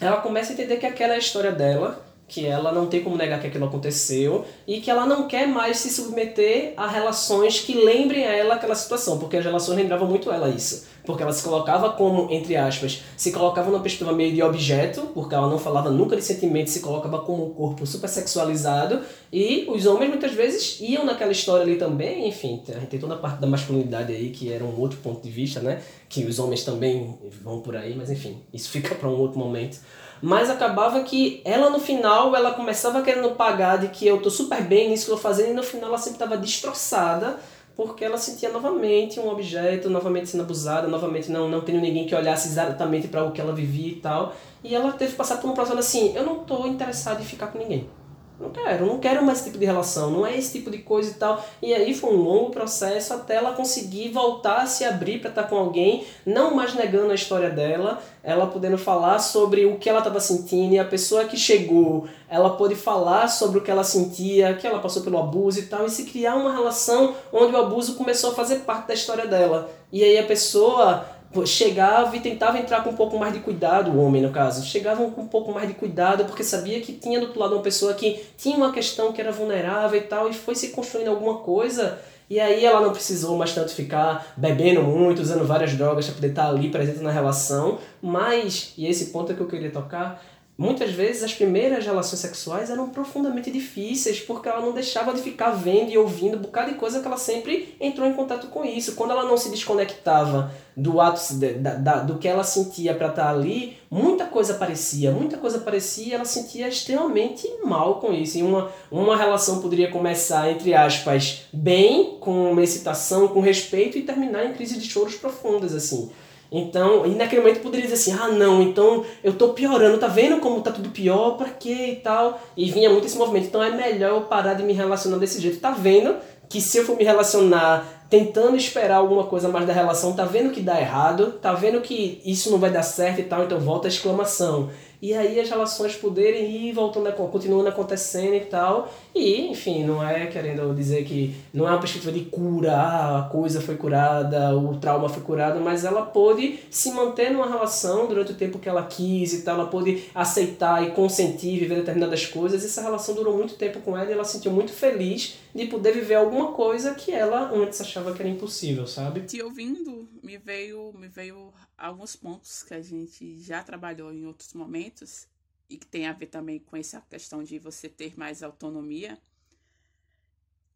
[0.02, 3.16] ela começa a entender que aquela é a história dela, que ela não tem como
[3.16, 7.74] negar que aquilo aconteceu e que ela não quer mais se submeter a relações que
[7.74, 10.88] lembrem a ela aquela situação, porque as relações lembravam muito ela isso.
[11.06, 15.36] Porque ela se colocava como, entre aspas, se colocava numa perspectiva meio de objeto, porque
[15.36, 19.86] ela não falava nunca de sentimento, se colocava como um corpo super sexualizado, e os
[19.86, 23.40] homens muitas vezes iam naquela história ali também, enfim, a gente tem toda a parte
[23.40, 25.80] da masculinidade aí que era um outro ponto de vista, né?
[26.10, 29.78] Que os homens também vão por aí, mas enfim, isso fica para um outro momento
[30.26, 34.64] mas acabava que ela no final ela começava querendo pagar de que eu tô super
[34.64, 37.38] bem nisso que eu tô fazendo e no final ela sempre estava destroçada
[37.76, 42.16] porque ela sentia novamente um objeto, novamente sendo abusada, novamente não não tendo ninguém que
[42.16, 44.34] olhasse exatamente para o que ela vivia e tal.
[44.64, 47.48] E ela teve que passar por um processo assim, eu não tô interessada em ficar
[47.48, 47.88] com ninguém.
[48.38, 51.12] Não quero, não quero mais esse tipo de relação, não é esse tipo de coisa
[51.12, 51.44] e tal.
[51.62, 55.44] E aí foi um longo processo até ela conseguir voltar a se abrir para estar
[55.44, 60.00] com alguém, não mais negando a história dela, ela podendo falar sobre o que ela
[60.00, 64.54] estava sentindo e a pessoa que chegou, ela pôde falar sobre o que ela sentia,
[64.56, 67.96] que ela passou pelo abuso e tal, e se criar uma relação onde o abuso
[67.96, 69.70] começou a fazer parte da história dela.
[69.94, 71.06] E aí a pessoa
[71.46, 75.12] chegava e tentava entrar com um pouco mais de cuidado, o homem no caso, chegavam
[75.12, 77.94] com um pouco mais de cuidado porque sabia que tinha do outro lado uma pessoa
[77.94, 82.00] que tinha uma questão que era vulnerável e tal, e foi se construindo alguma coisa.
[82.30, 86.30] E aí ela não precisou mais tanto ficar bebendo muito, usando várias drogas para poder
[86.30, 90.24] estar ali presente na relação, mas, e esse ponto é que eu queria tocar,
[90.58, 95.50] Muitas vezes as primeiras relações sexuais eram profundamente difíceis porque ela não deixava de ficar
[95.50, 98.96] vendo e ouvindo um bocado de coisa que ela sempre entrou em contato com isso.
[98.96, 103.30] Quando ela não se desconectava do ato da, da, do que ela sentia para estar
[103.30, 108.38] ali, muita coisa aparecia, muita coisa aparecia e ela sentia extremamente mal com isso.
[108.38, 114.04] E uma, uma relação poderia começar, entre aspas, bem, com uma excitação, com respeito e
[114.04, 116.10] terminar em crise de choros profundas, assim.
[116.58, 120.40] Então, e naquele momento poderia dizer assim: ah, não, então eu tô piorando, tá vendo
[120.40, 122.40] como tá tudo pior, pra quê e tal.
[122.56, 123.48] E vinha muito esse movimento.
[123.48, 125.60] Então é melhor eu parar de me relacionar desse jeito.
[125.60, 126.16] Tá vendo
[126.48, 130.52] que se eu for me relacionar tentando esperar alguma coisa mais da relação, tá vendo
[130.52, 133.88] que dá errado, tá vendo que isso não vai dar certo e tal, então volta
[133.88, 134.70] a exclamação
[135.02, 138.90] e aí as relações poderem ir voltando, continuando acontecendo e tal.
[139.16, 143.30] E, enfim, não é querendo dizer que não é uma perspectiva de cura, ah, a
[143.30, 148.34] coisa foi curada, o trauma foi curado, mas ela pôde se manter numa relação durante
[148.34, 152.66] o tempo que ela quis e tal, ela pôde aceitar e consentir, viver determinadas coisas.
[152.66, 155.94] Essa relação durou muito tempo com ela e ela se sentiu muito feliz de poder
[155.94, 159.22] viver alguma coisa que ela antes achava que era impossível, sabe?
[159.22, 164.54] Te ouvindo, me veio, me veio alguns pontos que a gente já trabalhou em outros
[164.54, 165.26] momentos
[165.70, 169.18] e que tem a ver também com essa questão de você ter mais autonomia,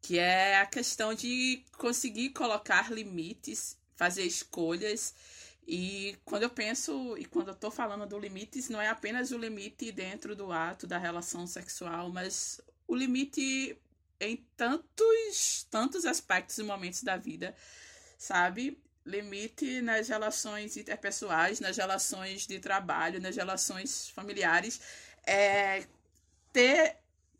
[0.02, 5.14] que é a questão de conseguir colocar limites, fazer escolhas.
[5.66, 9.38] E quando eu penso, e quando eu tô falando do limites, não é apenas o
[9.38, 13.78] limite dentro do ato da relação sexual, mas o limite
[14.18, 17.54] em tantos, tantos aspectos e momentos da vida,
[18.18, 18.78] sabe?
[19.04, 24.80] Limite nas relações interpessoais, nas relações de trabalho, nas relações familiares,
[25.26, 25.84] é
[26.52, 26.96] ter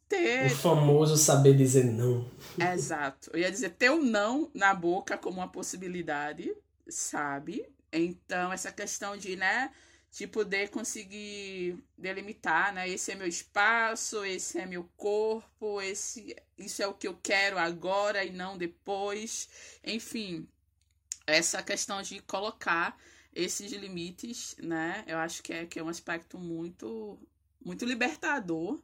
[0.09, 2.29] ter o famoso saber dizer não.
[2.59, 3.31] Exato.
[3.33, 6.53] Eu ia dizer ter o não na boca como uma possibilidade,
[6.88, 7.64] sabe?
[7.92, 9.70] Então essa questão de, né,
[10.11, 12.88] de poder conseguir delimitar, né?
[12.88, 17.59] Esse é meu espaço, esse é meu corpo, esse isso é o que eu quero
[17.59, 19.49] agora e não depois.
[19.85, 20.49] Enfim,
[21.31, 22.99] essa questão de colocar
[23.35, 25.05] esses limites, né?
[25.07, 27.19] Eu acho que é, que é um aspecto muito,
[27.64, 28.81] muito libertador,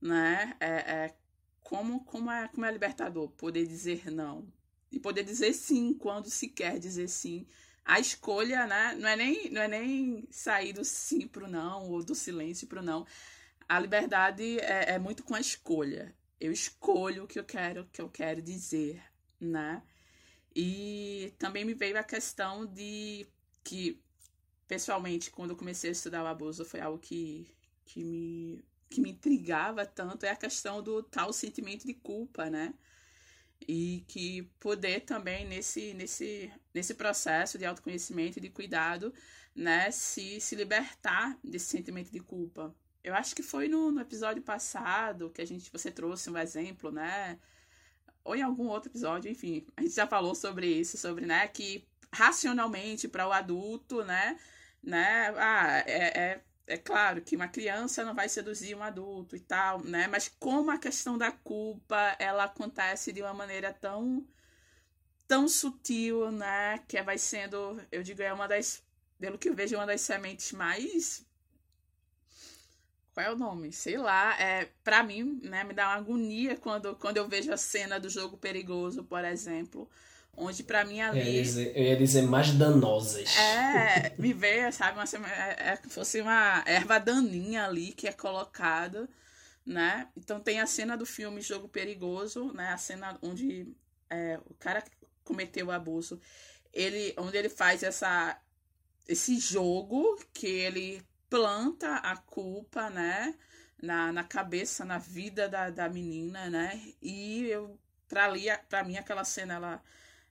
[0.00, 0.56] né?
[0.60, 1.14] É, é,
[1.62, 4.46] como, como, é, como é libertador poder dizer não
[4.90, 7.46] e poder dizer sim quando se quer dizer sim.
[7.84, 8.94] A escolha, né?
[8.98, 12.82] Não é nem, não é nem sair do sim pro não ou do silêncio pro
[12.82, 13.06] não.
[13.68, 16.14] A liberdade é, é muito com a escolha.
[16.40, 19.02] Eu escolho o que eu quero, que eu quero dizer,
[19.40, 19.82] né?
[20.54, 23.26] E também me veio a questão de
[23.64, 24.00] que,
[24.68, 27.48] pessoalmente, quando eu comecei a estudar o abuso, foi algo que,
[27.84, 32.74] que, me, que me intrigava tanto, é a questão do tal sentimento de culpa, né?
[33.66, 39.12] E que poder também, nesse, nesse, nesse processo de autoconhecimento e de cuidado,
[39.54, 42.74] né, se, se libertar desse sentimento de culpa.
[43.02, 46.90] Eu acho que foi no, no episódio passado que a gente você trouxe um exemplo,
[46.90, 47.38] né?
[48.24, 51.86] Ou em algum outro episódio, enfim, a gente já falou sobre isso, sobre, né, que
[52.12, 54.38] racionalmente para o adulto, né,
[54.82, 59.40] né, ah, é, é, é claro que uma criança não vai seduzir um adulto e
[59.40, 64.26] tal, né, mas como a questão da culpa, ela acontece de uma maneira tão
[65.26, 68.82] tão sutil, né, que vai sendo, eu digo, é uma das,
[69.18, 71.24] pelo que eu vejo, uma das sementes mais
[73.14, 73.72] qual é o nome?
[73.72, 74.38] Sei lá.
[74.40, 78.10] É, pra mim, né, me dá uma agonia quando, quando eu vejo a cena do
[78.10, 79.88] jogo perigoso, por exemplo.
[80.36, 81.20] Onde pra mim ali.
[81.20, 83.36] Eu ia dizer, eu ia dizer mais danosas.
[83.38, 84.98] É, me vê, sabe?
[84.98, 89.08] Uma, é, é fosse uma erva daninha ali que é colocada,
[89.64, 90.08] né?
[90.16, 92.70] Então tem a cena do filme Jogo Perigoso, né?
[92.70, 93.72] A cena onde
[94.10, 94.82] é, o cara
[95.22, 96.20] cometeu o abuso.
[96.72, 98.36] Ele, onde ele faz essa,
[99.06, 103.34] esse jogo que ele planta a culpa, né?
[103.82, 106.80] Na, na cabeça, na vida da, da menina, né?
[107.02, 109.82] E eu, pra, ali, pra mim, aquela cena, ela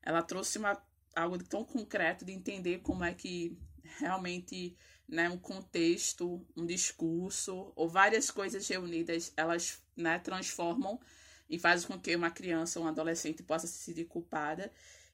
[0.03, 0.77] ela trouxe uma,
[1.15, 3.58] algo tão concreto de entender como é que
[3.99, 4.75] realmente
[5.08, 10.99] né, um contexto, um discurso ou várias coisas reunidas, elas né, transformam
[11.49, 14.71] e fazem com que uma criança um adolescente possa se sentir culpada.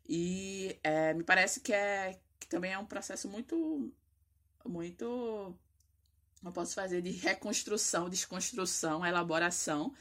[0.08, 3.92] E é, me parece que, é, que também é um processo muito,
[4.66, 5.56] muito,
[6.44, 9.94] eu posso fazer, de reconstrução, desconstrução, elaboração,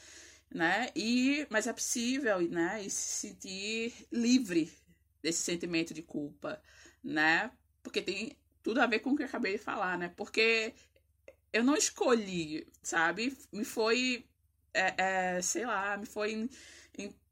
[0.50, 0.90] né?
[0.94, 2.82] E, mas é possível, né?
[2.82, 4.72] E se sentir livre
[5.22, 6.60] desse sentimento de culpa,
[7.02, 7.50] né?
[7.82, 10.12] Porque tem tudo a ver com o que eu acabei de falar, né?
[10.16, 10.74] Porque
[11.52, 13.36] eu não escolhi, sabe?
[13.52, 14.24] Me foi,
[14.72, 16.48] é, é, sei lá, me foi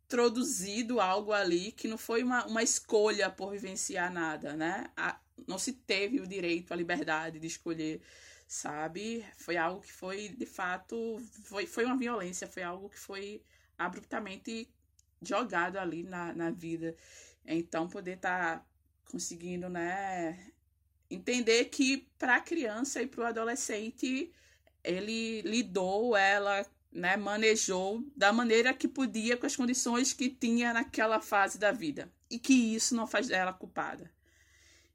[0.07, 4.87] introduzido algo ali que não foi uma, uma escolha por vivenciar nada, né?
[4.97, 8.01] A, não se teve o direito à liberdade de escolher,
[8.47, 9.25] sabe?
[9.37, 13.43] Foi algo que foi, de fato, foi, foi uma violência, foi algo que foi
[13.79, 14.69] abruptamente
[15.23, 16.97] jogado ali na, na vida.
[17.45, 18.67] Então, poder estar tá
[19.11, 20.53] conseguindo, né,
[21.11, 24.33] entender que para a criança e para o adolescente
[24.83, 31.21] ele lidou, ela né, manejou da maneira que podia com as condições que tinha naquela
[31.21, 32.11] fase da vida.
[32.31, 34.11] E que isso não faz dela culpada.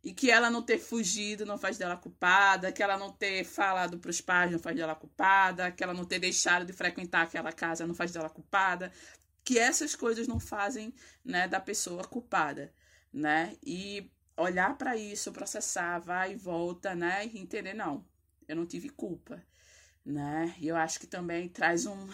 [0.03, 3.99] E que ela não ter fugido não faz dela culpada, que ela não ter falado
[3.99, 7.51] para os pais não faz dela culpada, que ela não ter deixado de frequentar aquela
[7.51, 8.91] casa não faz dela culpada,
[9.43, 12.73] que essas coisas não fazem né, da pessoa culpada,
[13.13, 13.55] né?
[13.63, 17.27] E olhar para isso, processar, vai e volta, né?
[17.27, 18.05] E entender, não,
[18.47, 19.43] eu não tive culpa,
[20.05, 20.55] né?
[20.59, 22.07] E eu acho que também traz um,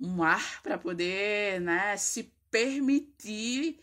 [0.00, 3.80] um ar para poder, né, se permitir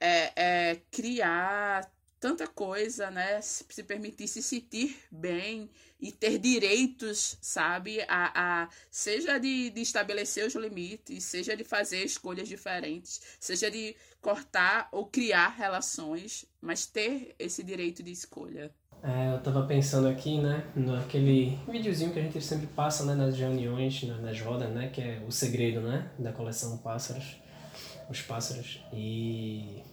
[0.00, 1.90] é, é, criar
[2.26, 3.40] tanta coisa, né?
[3.40, 8.00] Se, permitir se sentir bem e ter direitos, sabe?
[8.08, 13.94] A, a, seja de, de estabelecer os limites, seja de fazer escolhas diferentes, seja de
[14.20, 18.74] cortar ou criar relações, mas ter esse direito de escolha.
[19.04, 23.38] É, eu tava pensando aqui, né, naquele videozinho que a gente sempre passa, né, nas
[23.38, 27.36] reuniões, nas rodas, né, que é o segredo, né, da coleção Pássaros,
[28.10, 28.82] os pássaros.
[28.92, 29.84] E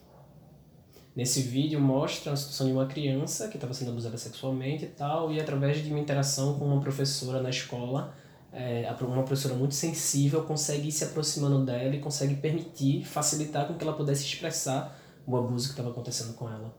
[1.15, 5.31] Nesse vídeo mostra a situação de uma criança que estava sendo abusada sexualmente e tal,
[5.31, 8.15] e através de uma interação com uma professora na escola,
[8.51, 13.75] é, uma professora muito sensível consegue ir se aproximando dela e consegue permitir, facilitar com
[13.75, 16.75] que ela pudesse expressar o abuso que estava acontecendo com ela.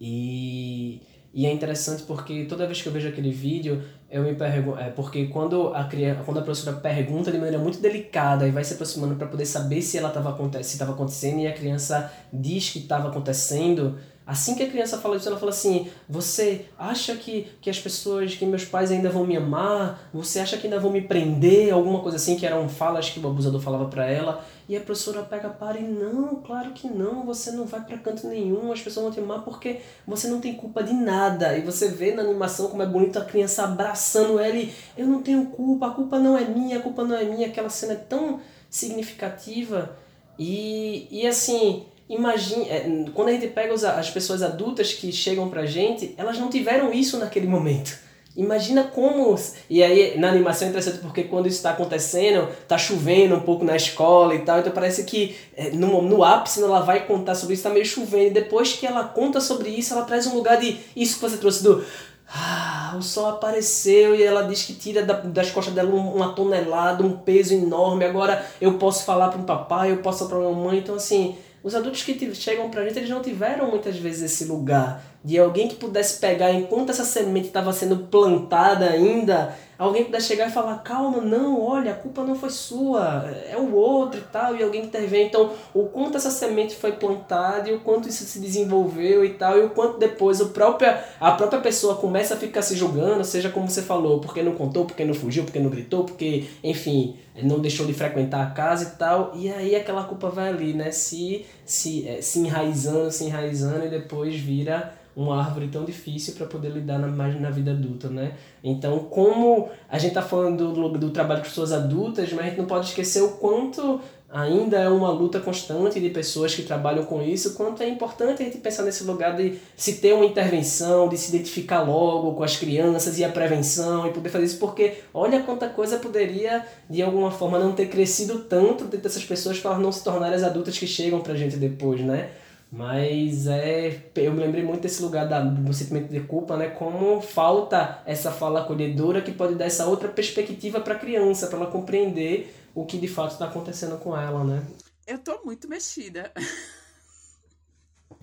[0.00, 1.00] E
[1.32, 4.78] e é interessante porque toda vez que eu vejo aquele vídeo, eu me pergunto.
[4.78, 8.64] É porque quando a, criança, quando a professora pergunta de maneira muito delicada e vai
[8.64, 12.70] se aproximando para poder saber se ela estava se estava acontecendo e a criança diz
[12.70, 17.46] que estava acontecendo, Assim que a criança fala isso, ela fala assim: Você acha que,
[17.62, 20.06] que as pessoas, que meus pais ainda vão me amar?
[20.12, 21.72] Você acha que ainda vão me prender?
[21.72, 24.44] Alguma coisa assim, que eram falas que o abusador falava para ela.
[24.68, 28.26] E a professora pega, para e não, claro que não, você não vai para canto
[28.26, 31.56] nenhum, as pessoas vão te amar porque você não tem culpa de nada.
[31.56, 35.22] E você vê na animação como é bonito a criança abraçando ela e eu não
[35.22, 37.46] tenho culpa, a culpa não é minha, a culpa não é minha.
[37.46, 39.96] Aquela cena é tão significativa.
[40.38, 45.64] E, e assim, imagine, é, quando a gente pega as pessoas adultas que chegam pra
[45.64, 48.07] gente, elas não tiveram isso naquele momento.
[48.38, 49.36] Imagina como.
[49.68, 53.64] E aí, na animação é interessante porque quando isso está acontecendo, tá chovendo um pouco
[53.64, 57.54] na escola e tal, então parece que é, no, no ápice ela vai contar sobre
[57.54, 58.28] isso, tá meio chovendo.
[58.28, 60.78] E depois que ela conta sobre isso, ela traz um lugar de.
[60.94, 61.84] Isso que você trouxe do.
[62.32, 67.02] Ah, o sol apareceu e ela diz que tira da, das costas dela uma tonelada,
[67.02, 68.04] um peso enorme.
[68.04, 70.78] Agora eu posso falar para um papai, eu posso falar para uma mãe.
[70.78, 75.02] Então, assim, os adultos que chegam pra gente, eles não tiveram muitas vezes esse lugar
[75.28, 80.48] de alguém que pudesse pegar enquanto essa semente estava sendo plantada ainda, alguém pudesse chegar
[80.48, 84.56] e falar: calma, não, olha, a culpa não foi sua, é o outro e tal,
[84.56, 85.26] e alguém intervém.
[85.26, 89.58] Então, o quanto essa semente foi plantada e o quanto isso se desenvolveu e tal,
[89.58, 93.50] e o quanto depois o próprio, a própria pessoa começa a ficar se julgando, seja
[93.50, 97.58] como você falou, porque não contou, porque não fugiu, porque não gritou, porque, enfim, não
[97.58, 101.44] deixou de frequentar a casa e tal, e aí aquela culpa vai ali, né, se,
[101.68, 106.70] se, é, se enraizando, se enraizando e depois vira uma árvore tão difícil para poder
[106.70, 108.32] lidar na, mais na vida adulta, né?
[108.64, 112.58] Então, como a gente está falando do, do trabalho com pessoas adultas, mas a gente
[112.58, 114.00] não pode esquecer o quanto
[114.30, 118.44] ainda é uma luta constante de pessoas que trabalham com isso, quanto é importante a
[118.44, 122.56] gente pensar nesse lugar de se ter uma intervenção, de se identificar logo com as
[122.56, 127.30] crianças e a prevenção e poder fazer isso, porque olha quanta coisa poderia de alguma
[127.30, 130.86] forma não ter crescido tanto dentro dessas pessoas para não se tornarem as adultas que
[130.86, 132.28] chegam pra gente depois, né?
[132.70, 136.68] Mas é, eu me lembrei muito desse lugar da, do sentimento de culpa, né?
[136.68, 141.60] Como falta essa fala acolhedora que pode dar essa outra perspectiva para a criança, para
[141.60, 144.64] ela compreender o que de fato está acontecendo com ela, né?
[145.04, 146.32] Eu tô muito mexida.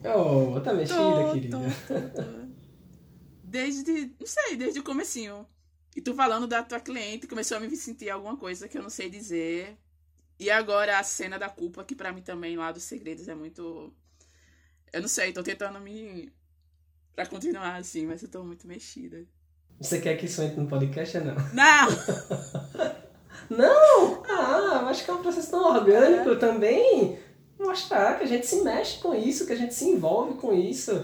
[0.04, 1.58] Oh, tá mexida, tô, querida.
[1.58, 2.46] Tô, tô.
[3.44, 5.46] Desde, não sei, desde o comecinho.
[5.96, 8.90] E tu falando da tua cliente, começou a me sentir alguma coisa que eu não
[8.90, 9.78] sei dizer.
[10.40, 13.94] E agora a cena da culpa, que para mim também lá dos segredos é muito.
[14.94, 16.32] Eu não sei, tô tentando me.
[17.14, 19.26] pra continuar assim, mas eu tô muito mexida.
[19.80, 21.36] Você quer que isso entre no podcast ou não?
[21.54, 21.88] Não!
[23.50, 24.24] Não!
[24.30, 26.36] Ah, acho que é um processo tão orgânico é.
[26.36, 27.18] também.
[27.60, 31.04] Mostrar que a gente se mexe com isso, que a gente se envolve com isso.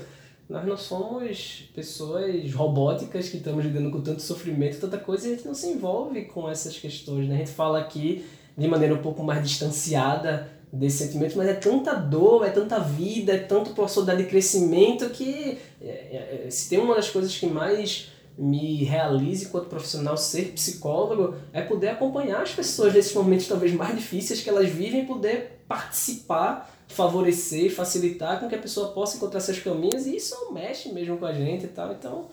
[0.49, 5.35] Nós não somos pessoas robóticas que estamos lidando com tanto sofrimento, tanta coisa, e a
[5.35, 7.29] gente não se envolve com essas questões.
[7.29, 7.35] Né?
[7.35, 8.25] A gente fala aqui
[8.57, 13.33] de maneira um pouco mais distanciada desse sentimento, mas é tanta dor, é tanta vida,
[13.33, 18.09] é tanto possibilidade de crescimento que é, é, se tem uma das coisas que mais
[18.37, 23.95] me realize enquanto profissional ser psicólogo é poder acompanhar as pessoas nesses momentos talvez mais
[23.95, 29.59] difíceis que elas vivem, poder participar, favorecer, facilitar com que a pessoa possa encontrar seus
[29.59, 31.91] caminhos e isso mexe mesmo com a gente e tal.
[31.93, 32.29] Então,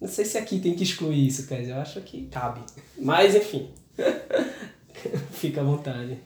[0.00, 2.60] não sei se aqui tem que excluir isso, dizer, eu acho que cabe.
[2.98, 3.70] Mas enfim,
[5.32, 6.18] fica à vontade.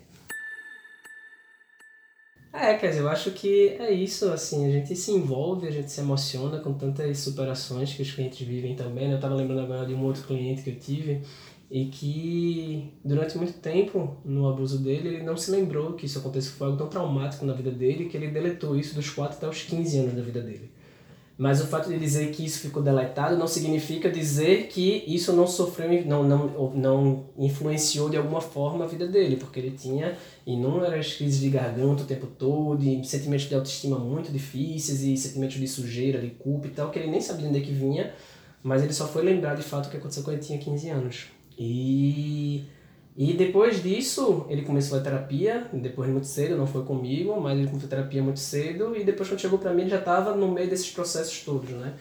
[2.53, 5.91] É, quer dizer, eu acho que é isso, assim, a gente se envolve, a gente
[5.91, 9.15] se emociona com tantas superações que os clientes vivem também, né?
[9.15, 11.21] Eu tava lembrando agora de um outro cliente que eu tive
[11.71, 16.53] e que durante muito tempo no abuso dele ele não se lembrou que isso aconteceu,
[16.53, 19.63] foi algo tão traumático na vida dele que ele deletou isso dos 4 até os
[19.65, 20.71] 15 anos da vida dele.
[21.39, 25.47] Mas o fato de dizer que isso ficou deletado não significa dizer que isso não
[25.47, 31.15] sofreu, não, não, não influenciou de alguma forma a vida dele, porque ele tinha inúmeras
[31.15, 35.69] crises de garganta o tempo todo, e sentimentos de autoestima muito difíceis, e sentimentos de
[35.69, 38.13] sujeira, de culpa e tal, que ele nem sabia onde é que vinha,
[38.61, 41.27] mas ele só foi lembrar de fato o que aconteceu quando ele tinha 15 anos.
[41.57, 42.65] E
[43.21, 47.67] e depois disso, ele começou a terapia, depois muito cedo, não foi comigo, mas ele
[47.67, 50.47] começou a terapia muito cedo, e depois quando chegou para mim, ele já estava no
[50.47, 51.95] meio desses processos todos, né?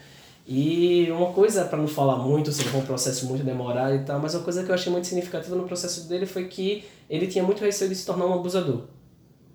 [0.46, 4.20] E uma coisa, para não falar muito, se foi um processo muito demorado e tal,
[4.20, 7.44] mas uma coisa que eu achei muito significativa no processo dele foi que ele tinha
[7.44, 8.84] muito receio de se tornar um abusador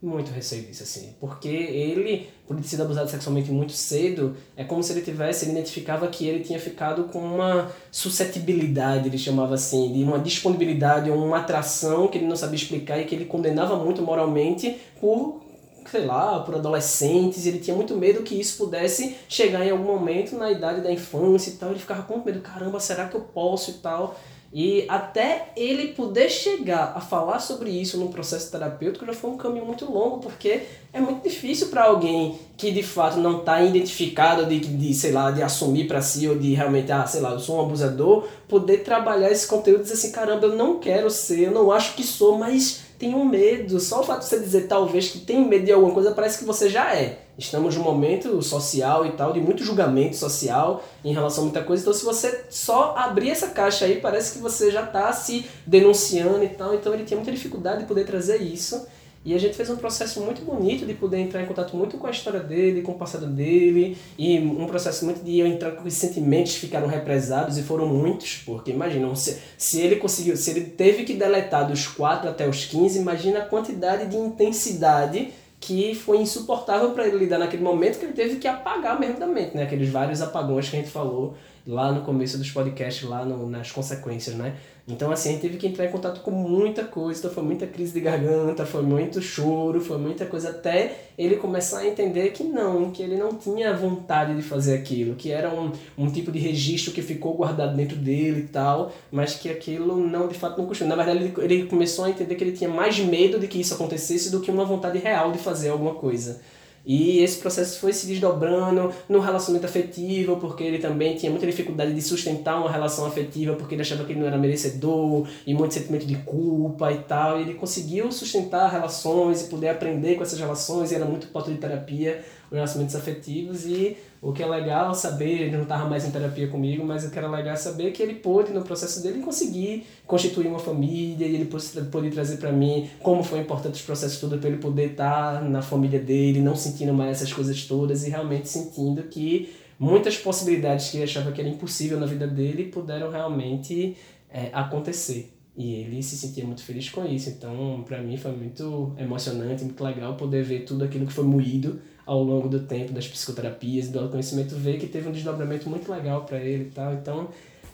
[0.02, 1.14] muito receio disso, assim.
[1.20, 5.52] Porque ele, por ter sido abusado sexualmente muito cedo, é como se ele tivesse, ele
[5.52, 11.38] identificava que ele tinha ficado com uma suscetibilidade, ele chamava assim, de uma disponibilidade, uma
[11.38, 15.40] atração que ele não sabia explicar e que ele condenava muito moralmente por
[15.84, 20.36] sei lá, por adolescentes, ele tinha muito medo que isso pudesse chegar em algum momento
[20.36, 23.72] na idade da infância e tal, ele ficava com medo, caramba, será que eu posso
[23.72, 24.16] e tal?
[24.54, 29.36] E até ele poder chegar a falar sobre isso no processo terapêutico já foi um
[29.38, 34.44] caminho muito longo, porque é muito difícil para alguém que de fato não está identificado
[34.44, 37.40] de, de, sei lá, de assumir para si ou de realmente, ah, sei lá, eu
[37.40, 41.46] sou um abusador, poder trabalhar esse conteúdo e dizer assim, caramba, eu não quero ser,
[41.46, 43.80] eu não acho que sou, mas tenho medo.
[43.80, 46.44] Só o fato de você dizer talvez que tem medo de alguma coisa parece que
[46.44, 47.21] você já é.
[47.38, 51.82] Estamos num momento social e tal, de muito julgamento social em relação a muita coisa.
[51.82, 56.44] Então, se você só abrir essa caixa aí, parece que você já está se denunciando
[56.44, 56.74] e tal.
[56.74, 58.86] Então, ele tinha muita dificuldade de poder trazer isso.
[59.24, 62.08] E a gente fez um processo muito bonito de poder entrar em contato muito com
[62.08, 65.86] a história dele, com o passado dele, e um processo muito de eu entrar com
[65.86, 70.50] os sentimentos que ficaram represados, e foram muitos, porque imagina, se, se ele conseguiu, se
[70.50, 75.32] ele teve que deletar dos 4 até os 15, imagina a quantidade de intensidade
[75.62, 79.28] que foi insuportável para ele lidar naquele momento que ele teve que apagar mesmo da
[79.28, 79.62] mente, né?
[79.62, 81.34] Aqueles vários apagões que a gente falou
[81.66, 84.56] lá no começo dos podcasts, lá no, nas consequências, né?
[84.86, 87.68] Então, assim, a gente teve que entrar em contato com muita coisa, então foi muita
[87.68, 92.42] crise de garganta, foi muito choro, foi muita coisa, até ele começar a entender que
[92.42, 96.40] não, que ele não tinha vontade de fazer aquilo, que era um, um tipo de
[96.40, 100.66] registro que ficou guardado dentro dele e tal, mas que aquilo não, de fato, não
[100.66, 100.88] custou.
[100.88, 103.74] Na verdade, ele, ele começou a entender que ele tinha mais medo de que isso
[103.74, 106.40] acontecesse do que uma vontade real de fazer alguma coisa.
[106.84, 111.94] E esse processo foi se desdobrando no relacionamento afetivo, porque ele também tinha muita dificuldade
[111.94, 115.74] de sustentar uma relação afetiva, porque ele achava que ele não era merecedor, e muito
[115.74, 117.38] sentimento de culpa e tal.
[117.38, 121.50] E ele conseguiu sustentar relações e poder aprender com essas relações, e era muito porta
[121.52, 126.06] de terapia, os relacionamentos afetivos, e O que é legal saber, ele não estava mais
[126.06, 129.20] em terapia comigo, mas o que era legal saber que ele pôde, no processo dele,
[129.20, 131.50] conseguir constituir uma família e ele
[131.90, 135.40] pôde trazer para mim como foi importante os processos todos para ele poder estar tá
[135.40, 140.90] na família dele, não sentindo mais essas coisas todas e realmente sentindo que muitas possibilidades
[140.90, 143.96] que ele achava que era impossível na vida dele puderam realmente
[144.30, 145.32] é, acontecer.
[145.56, 147.28] E ele se sentia muito feliz com isso.
[147.28, 151.80] Então, para mim, foi muito emocionante, muito legal poder ver tudo aquilo que foi moído
[152.04, 155.90] ao longo do tempo das psicoterapias e do autoconhecimento, ver que teve um desdobramento muito
[155.90, 156.92] legal para ele e tal.
[156.94, 157.28] Então,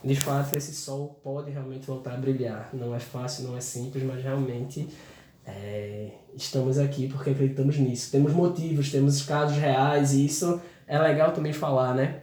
[0.05, 2.71] de fato, esse sol pode realmente voltar a brilhar.
[2.73, 4.89] Não é fácil, não é simples, mas realmente
[5.47, 8.11] é, estamos aqui porque acreditamos nisso.
[8.11, 12.21] Temos motivos, temos casos reais e isso é legal também falar, né?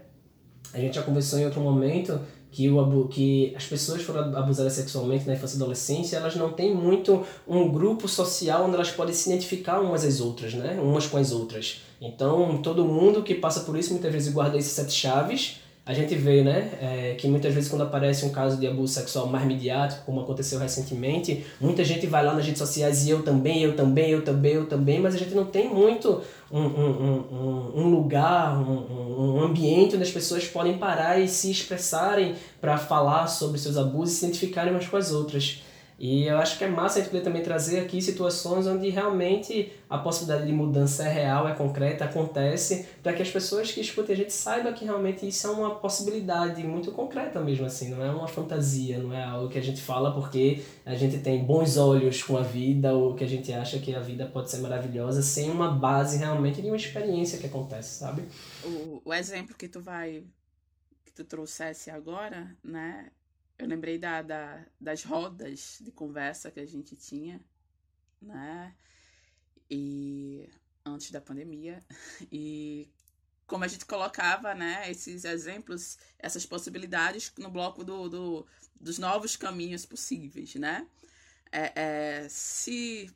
[0.74, 2.20] A gente já conversou em outro momento
[2.56, 6.74] que, o, que as pessoas foram abusadas sexualmente na infância e adolescência, elas não têm
[6.74, 10.80] muito um grupo social onde elas podem se identificar umas às outras, né?
[10.82, 11.82] Umas com as outras.
[12.00, 16.16] Então, todo mundo que passa por isso muitas vezes guarda esses sete chaves a gente
[16.16, 20.04] vê, né, é, que muitas vezes quando aparece um caso de abuso sexual mais mediático,
[20.04, 24.10] como aconteceu recentemente, muita gente vai lá nas redes sociais e eu também, eu também,
[24.10, 26.22] eu também, eu também, mas a gente não tem muito
[26.52, 31.52] um, um, um, um lugar, um, um ambiente onde as pessoas podem parar e se
[31.52, 35.62] expressarem para falar sobre seus abusos e se identificarem umas com as outras.
[35.98, 39.72] E eu acho que é massa a gente poder também trazer aqui situações onde realmente
[39.90, 44.14] a possibilidade de mudança é real, é concreta, acontece, para que as pessoas que escutem
[44.14, 48.10] a gente saibam que realmente isso é uma possibilidade muito concreta mesmo, assim, não é
[48.10, 52.22] uma fantasia, não é algo que a gente fala porque a gente tem bons olhos
[52.22, 55.50] com a vida ou que a gente acha que a vida pode ser maravilhosa sem
[55.50, 58.24] uma base realmente de uma experiência que acontece, sabe?
[58.66, 60.24] O, o exemplo que tu vai,
[61.06, 63.08] que tu trouxesse agora, né,
[63.58, 67.40] eu lembrei da, da, das rodas de conversa que a gente tinha,
[68.22, 68.76] né?
[69.70, 70.50] E
[70.86, 71.84] antes da pandemia.
[72.32, 72.90] E
[73.48, 78.48] como a gente colocava, né, esses exemplos, essas possibilidades no bloco do, do
[78.80, 80.88] dos novos caminhos possíveis, né?
[81.52, 83.10] É, é, se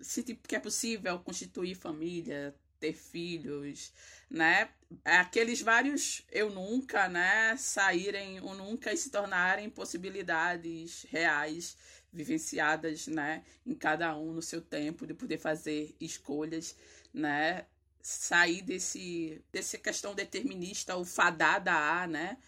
[0.00, 3.92] se tipo, que é possível constituir família, ter filhos,
[4.30, 4.68] né?
[5.04, 7.56] Aqueles vários eu nunca, né?
[7.56, 11.76] Saírem o nunca e se tornarem possibilidades reais,
[12.12, 13.44] vivenciadas, né?
[13.66, 16.76] Em cada um no seu tempo, de poder fazer escolhas,
[17.12, 17.66] né?
[18.00, 22.38] Sair desse, dessa questão determinista, o fadada a, né?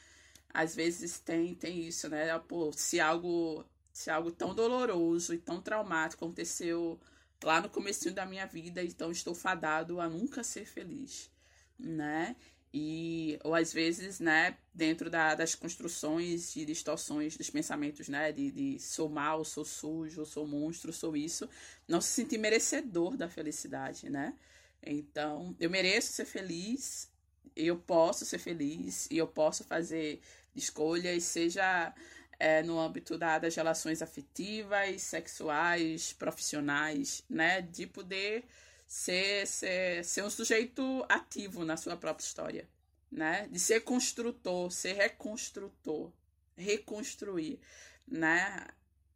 [0.53, 2.39] Às vezes tem, tem isso, né?
[2.41, 6.99] Pô, se algo, se algo tão doloroso e tão traumático aconteceu
[7.43, 11.31] lá no começo da minha vida, então estou fadado a nunca ser feliz,
[11.79, 12.37] né?
[12.73, 18.51] E, ou às vezes, né, dentro da, das construções e distorções dos pensamentos, né, de,
[18.51, 21.49] de sou mal, sou sujo, sou monstro, sou isso,
[21.87, 24.35] não se sentir merecedor da felicidade, né?
[24.83, 27.11] Então, eu mereço ser feliz,
[27.57, 30.21] eu posso ser feliz e eu posso fazer
[30.55, 31.95] escolhas, seja
[32.39, 37.63] é, no âmbito da, das relações afetivas, sexuais, profissionais, né?
[37.63, 38.45] De poder
[38.87, 42.69] ser, ser, ser um sujeito ativo na sua própria história,
[43.11, 43.49] né?
[43.51, 46.13] De ser construtor, ser reconstrutor,
[46.57, 47.61] reconstruir,
[48.07, 48.67] né?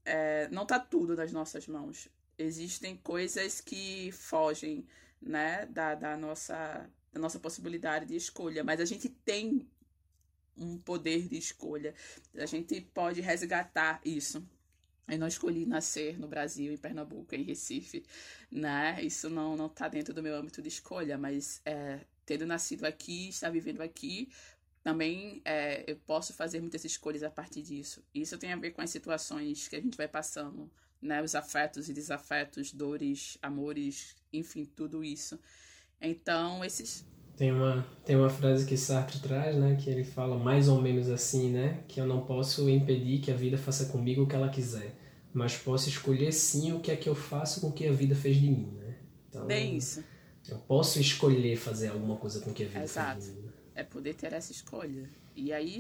[0.05, 2.09] É, não tá tudo nas nossas mãos.
[2.37, 4.87] Existem coisas que fogem,
[5.21, 5.67] né?
[5.67, 9.69] Da, da nossa da nossa possibilidade de escolha, mas a gente tem
[10.57, 11.95] um poder de escolha.
[12.37, 14.47] A gente pode resgatar isso.
[15.09, 18.05] Eu não escolhi nascer no Brasil, em Pernambuco, em Recife,
[18.51, 19.03] né?
[19.03, 23.29] Isso não não está dentro do meu âmbito de escolha, mas é, tendo nascido aqui,
[23.29, 24.31] estar vivendo aqui,
[24.83, 28.03] também é, eu posso fazer muitas escolhas a partir disso.
[28.15, 31.23] Isso tem a ver com as situações que a gente vai passando, né?
[31.23, 35.39] Os afetos e desafetos, dores, amores, enfim, tudo isso.
[36.01, 37.05] Então, esses
[37.37, 41.09] tem uma, tem uma frase que Sartre traz, né, que ele fala mais ou menos
[41.09, 44.49] assim, né, que eu não posso impedir que a vida faça comigo o que ela
[44.49, 44.95] quiser,
[45.33, 48.15] mas posso escolher sim o que é que eu faço com o que a vida
[48.15, 48.97] fez de mim, né?
[49.29, 50.05] Então, Bem isso.
[50.47, 53.23] Eu posso escolher fazer alguma coisa com o que a vida Exato.
[53.23, 53.47] fez de mim.
[53.47, 53.53] Né?
[53.75, 55.09] É poder ter essa escolha.
[55.35, 55.79] E aí,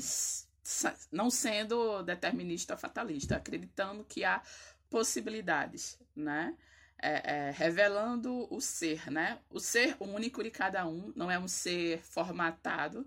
[1.10, 4.40] não sendo determinista fatalista, acreditando que há
[4.88, 6.54] possibilidades, né?
[7.02, 9.38] É, é, revelando o ser, né?
[9.50, 13.04] O ser único de cada um, não é um ser formatado,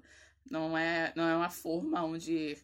[0.49, 2.57] não é, não é uma forma onde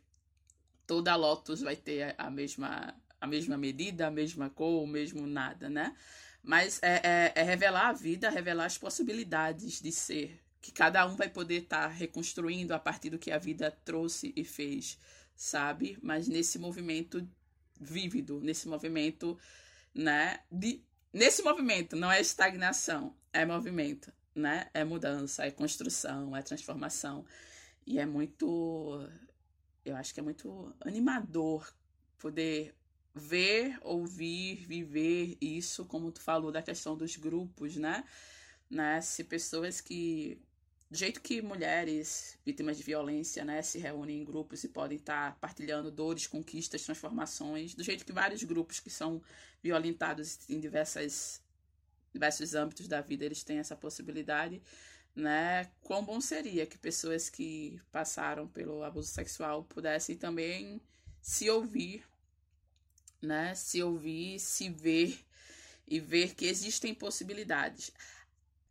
[0.86, 5.70] toda Lotus vai ter a mesma, a mesma medida, a mesma cor, o mesmo nada,
[5.70, 5.96] né?
[6.44, 11.16] Mas é, é, é revelar a vida, revelar as possibilidades de ser, que cada um
[11.16, 15.00] vai poder estar tá reconstruindo a partir do que a vida trouxe e fez,
[15.34, 15.98] sabe?
[16.02, 17.26] Mas nesse movimento
[17.80, 19.40] vívido, nesse movimento,
[19.94, 24.70] né, de Nesse movimento, não é estagnação, é movimento, né?
[24.74, 27.26] É mudança, é construção, é transformação.
[27.86, 29.09] E é muito.
[29.84, 31.74] Eu acho que é muito animador
[32.18, 32.74] poder
[33.14, 38.05] ver, ouvir, viver isso, como tu falou da questão dos grupos, né?
[38.70, 39.01] né?
[39.01, 40.41] Se pessoas que
[40.92, 45.38] do jeito que mulheres vítimas de violência né, se reúnem em grupos e podem estar
[45.39, 49.24] partilhando dores, conquistas, transformações, do jeito que vários grupos que são
[49.64, 51.42] violentados em diversas,
[52.12, 54.62] diversos âmbitos da vida eles têm essa possibilidade,
[55.16, 55.72] né?
[55.80, 60.82] Quão bom seria que pessoas que passaram pelo abuso sexual pudessem também
[61.22, 62.04] se ouvir,
[63.22, 63.56] né?
[63.56, 65.18] Se ouvir, se ver
[65.88, 67.94] e ver que existem possibilidades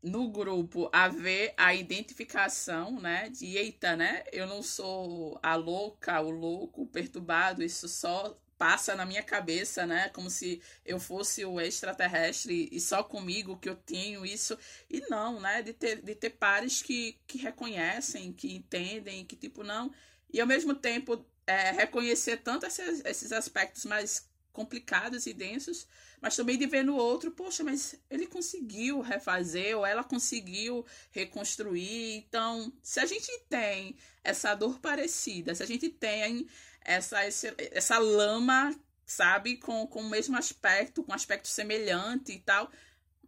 [0.03, 6.31] no grupo haver a identificação, né, de eita, né, eu não sou a louca, o
[6.31, 11.61] louco, o perturbado, isso só passa na minha cabeça, né, como se eu fosse o
[11.61, 16.31] extraterrestre e só comigo que eu tenho isso, e não, né, de ter, de ter
[16.31, 19.93] pares que, que reconhecem, que entendem, que tipo, não,
[20.33, 25.87] e ao mesmo tempo é, reconhecer tanto esses, esses aspectos mais complicados e densos,
[26.21, 32.17] mas também de ver no outro, poxa, mas ele conseguiu refazer ou ela conseguiu reconstruir.
[32.17, 36.47] Então, se a gente tem essa dor parecida, se a gente tem
[36.83, 38.75] essa, essa, essa lama,
[39.07, 42.71] sabe, com, com o mesmo aspecto, com aspecto semelhante e tal.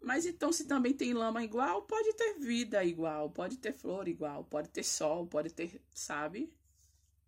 [0.03, 4.45] Mas então, se também tem lama igual, pode ter vida igual, pode ter flor igual,
[4.45, 6.53] pode ter sol, pode ter, sabe?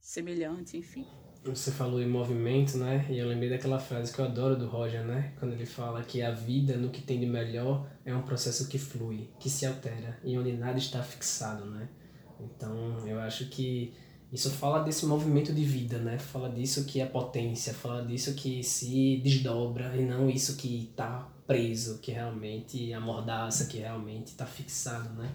[0.01, 1.07] Semelhante, enfim.
[1.45, 3.07] Você falou em movimento, né?
[3.11, 5.35] E eu lembrei daquela frase que eu adoro do Roger, né?
[5.39, 8.79] Quando ele fala que a vida, no que tem de melhor, é um processo que
[8.79, 11.87] flui, que se altera e onde nada está fixado, né?
[12.41, 13.93] Então, eu acho que
[14.33, 16.19] isso fala desse movimento de vida, né?
[16.19, 21.31] Fala disso que é potência, fala disso que se desdobra e não isso que está
[21.47, 25.31] preso, que realmente amordaça, que realmente está fixado, né?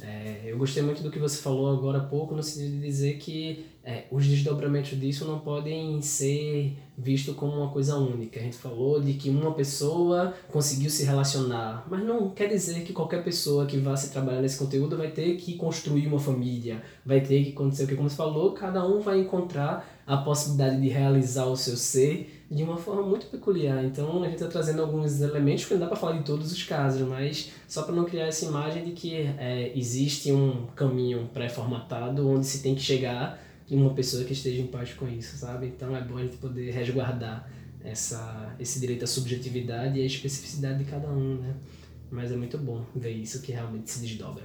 [0.00, 3.18] É, eu gostei muito do que você falou agora há pouco, no sentido de dizer
[3.18, 8.38] que é, os desdobramentos disso não podem ser vistos como uma coisa única.
[8.38, 12.92] A gente falou de que uma pessoa conseguiu se relacionar, mas não quer dizer que
[12.92, 17.20] qualquer pessoa que vá se trabalhar nesse conteúdo vai ter que construir uma família, vai
[17.20, 20.88] ter que acontecer o que, como você falou, cada um vai encontrar a possibilidade de
[20.88, 23.84] realizar o seu ser de uma forma muito peculiar.
[23.84, 26.62] Então a gente está trazendo alguns elementos que não dá para falar de todos os
[26.62, 32.26] casos, mas só para não criar essa imagem de que é, existe um caminho pré-formatado
[32.26, 33.38] onde se tem que chegar
[33.68, 35.66] e uma pessoa que esteja em paz com isso, sabe?
[35.66, 37.46] Então é bom a gente poder resguardar
[37.84, 41.54] essa, esse direito à subjetividade e à especificidade de cada um, né?
[42.10, 44.44] Mas é muito bom ver isso que realmente se desdobra.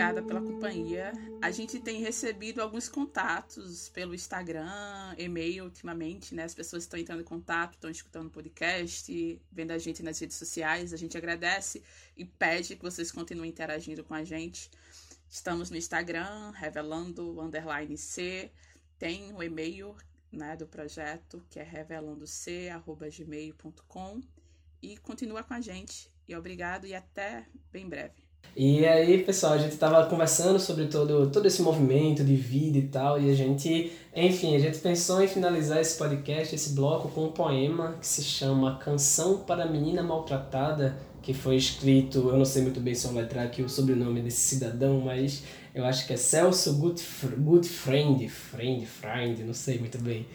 [0.00, 1.12] Obrigada pela companhia.
[1.42, 6.44] A gente tem recebido alguns contatos pelo Instagram, e-mail ultimamente, né?
[6.44, 10.38] As pessoas estão entrando em contato, estão escutando o podcast, vendo a gente nas redes
[10.38, 10.94] sociais.
[10.94, 11.82] A gente agradece
[12.16, 14.70] e pede que vocês continuem interagindo com a gente.
[15.28, 18.50] Estamos no Instagram, revelando underline C.
[18.98, 19.94] Tem o e-mail
[20.32, 24.22] né, do projeto, que é revelandoc.gmail.com.
[24.80, 26.10] E continua com a gente.
[26.26, 28.29] E obrigado e até bem breve.
[28.56, 32.88] E aí, pessoal, a gente estava conversando sobre todo, todo esse movimento de vida e
[32.88, 37.26] tal, e a gente, enfim, a gente pensou em finalizar esse podcast, esse bloco, com
[37.26, 42.44] um poema que se chama Canção para a Menina Maltratada, que foi escrito, eu não
[42.44, 46.74] sei muito bem letrar aqui o sobrenome desse cidadão, mas eu acho que é Celso
[46.74, 50.26] Goodfriend, friend, friend, não sei muito bem.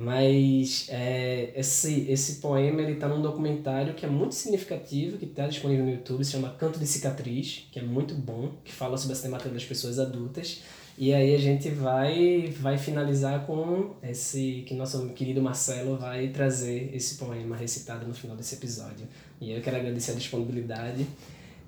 [0.00, 5.46] Mas é, esse, esse poema ele está num documentário que é muito significativo, que está
[5.46, 9.12] disponível no YouTube, se chama Canto de Cicatriz, que é muito bom, que fala sobre
[9.12, 10.62] essa temática das pessoas adultas.
[10.96, 16.94] E aí a gente vai, vai finalizar com esse que nosso querido Marcelo vai trazer
[16.94, 19.06] esse poema recitado no final desse episódio.
[19.38, 21.06] E eu quero agradecer a disponibilidade.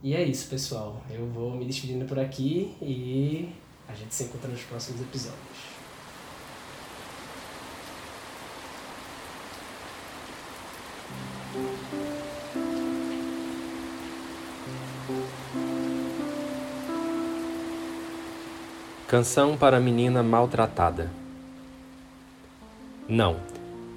[0.03, 1.05] E é isso, pessoal.
[1.11, 3.51] Eu vou me despedindo por aqui e
[3.87, 5.52] a gente se encontra nos próximos episódios.
[19.13, 21.11] Canção para menina maltratada.
[23.07, 23.37] Não,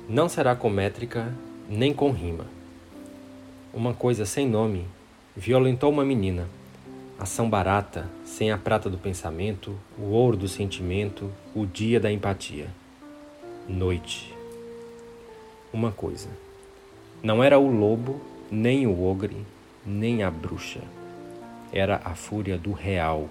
[0.09, 1.34] não será com métrica
[1.70, 2.45] nem com rima.
[3.74, 4.86] Uma coisa sem nome
[5.34, 6.49] violentou uma menina.
[7.18, 12.68] Ação barata, sem a prata do pensamento, o ouro do sentimento, o dia da empatia.
[13.70, 14.36] Noite.
[15.72, 16.28] Uma coisa.
[17.24, 18.20] Não era o lobo,
[18.51, 19.45] nem o ogre,
[19.86, 20.82] nem a bruxa.
[21.72, 23.30] Era a fúria do real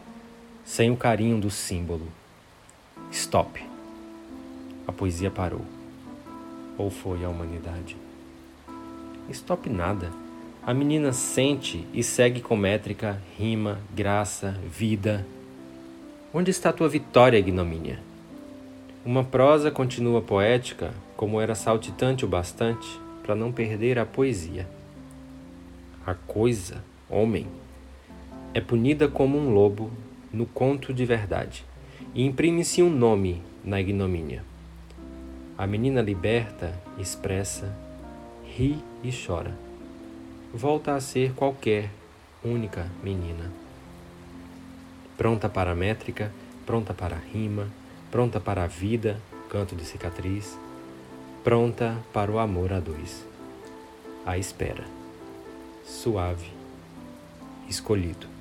[0.65, 2.09] sem o carinho do símbolo.
[3.11, 3.62] Stop.
[4.87, 5.61] A poesia parou.
[6.79, 7.97] Ou foi a humanidade?
[9.31, 10.11] Stop nada.
[10.67, 15.27] A menina sente e segue com métrica, rima, graça, vida.
[16.33, 18.01] Onde está tua vitória, ignomínia?
[19.05, 22.89] Uma prosa continua poética, como era saltitante o bastante
[23.23, 24.67] para não perder a poesia.
[26.07, 27.47] A coisa, homem,
[28.55, 29.91] é punida como um lobo
[30.35, 31.64] no conto de verdade
[32.12, 34.45] e imprime-se um nome na ignomínia.
[35.57, 37.72] A menina liberta, expressa,
[38.45, 39.57] ri e chora.
[40.53, 41.89] Volta a ser qualquer
[42.45, 43.51] única menina.
[45.16, 46.32] Pronta para a métrica,
[46.66, 47.68] pronta para a rima,
[48.11, 50.59] pronta para a vida, canto de cicatriz,
[51.45, 53.24] pronta para o amor a dois.
[54.26, 54.85] A espera,
[55.85, 56.51] suave,
[57.68, 58.35] escolhido.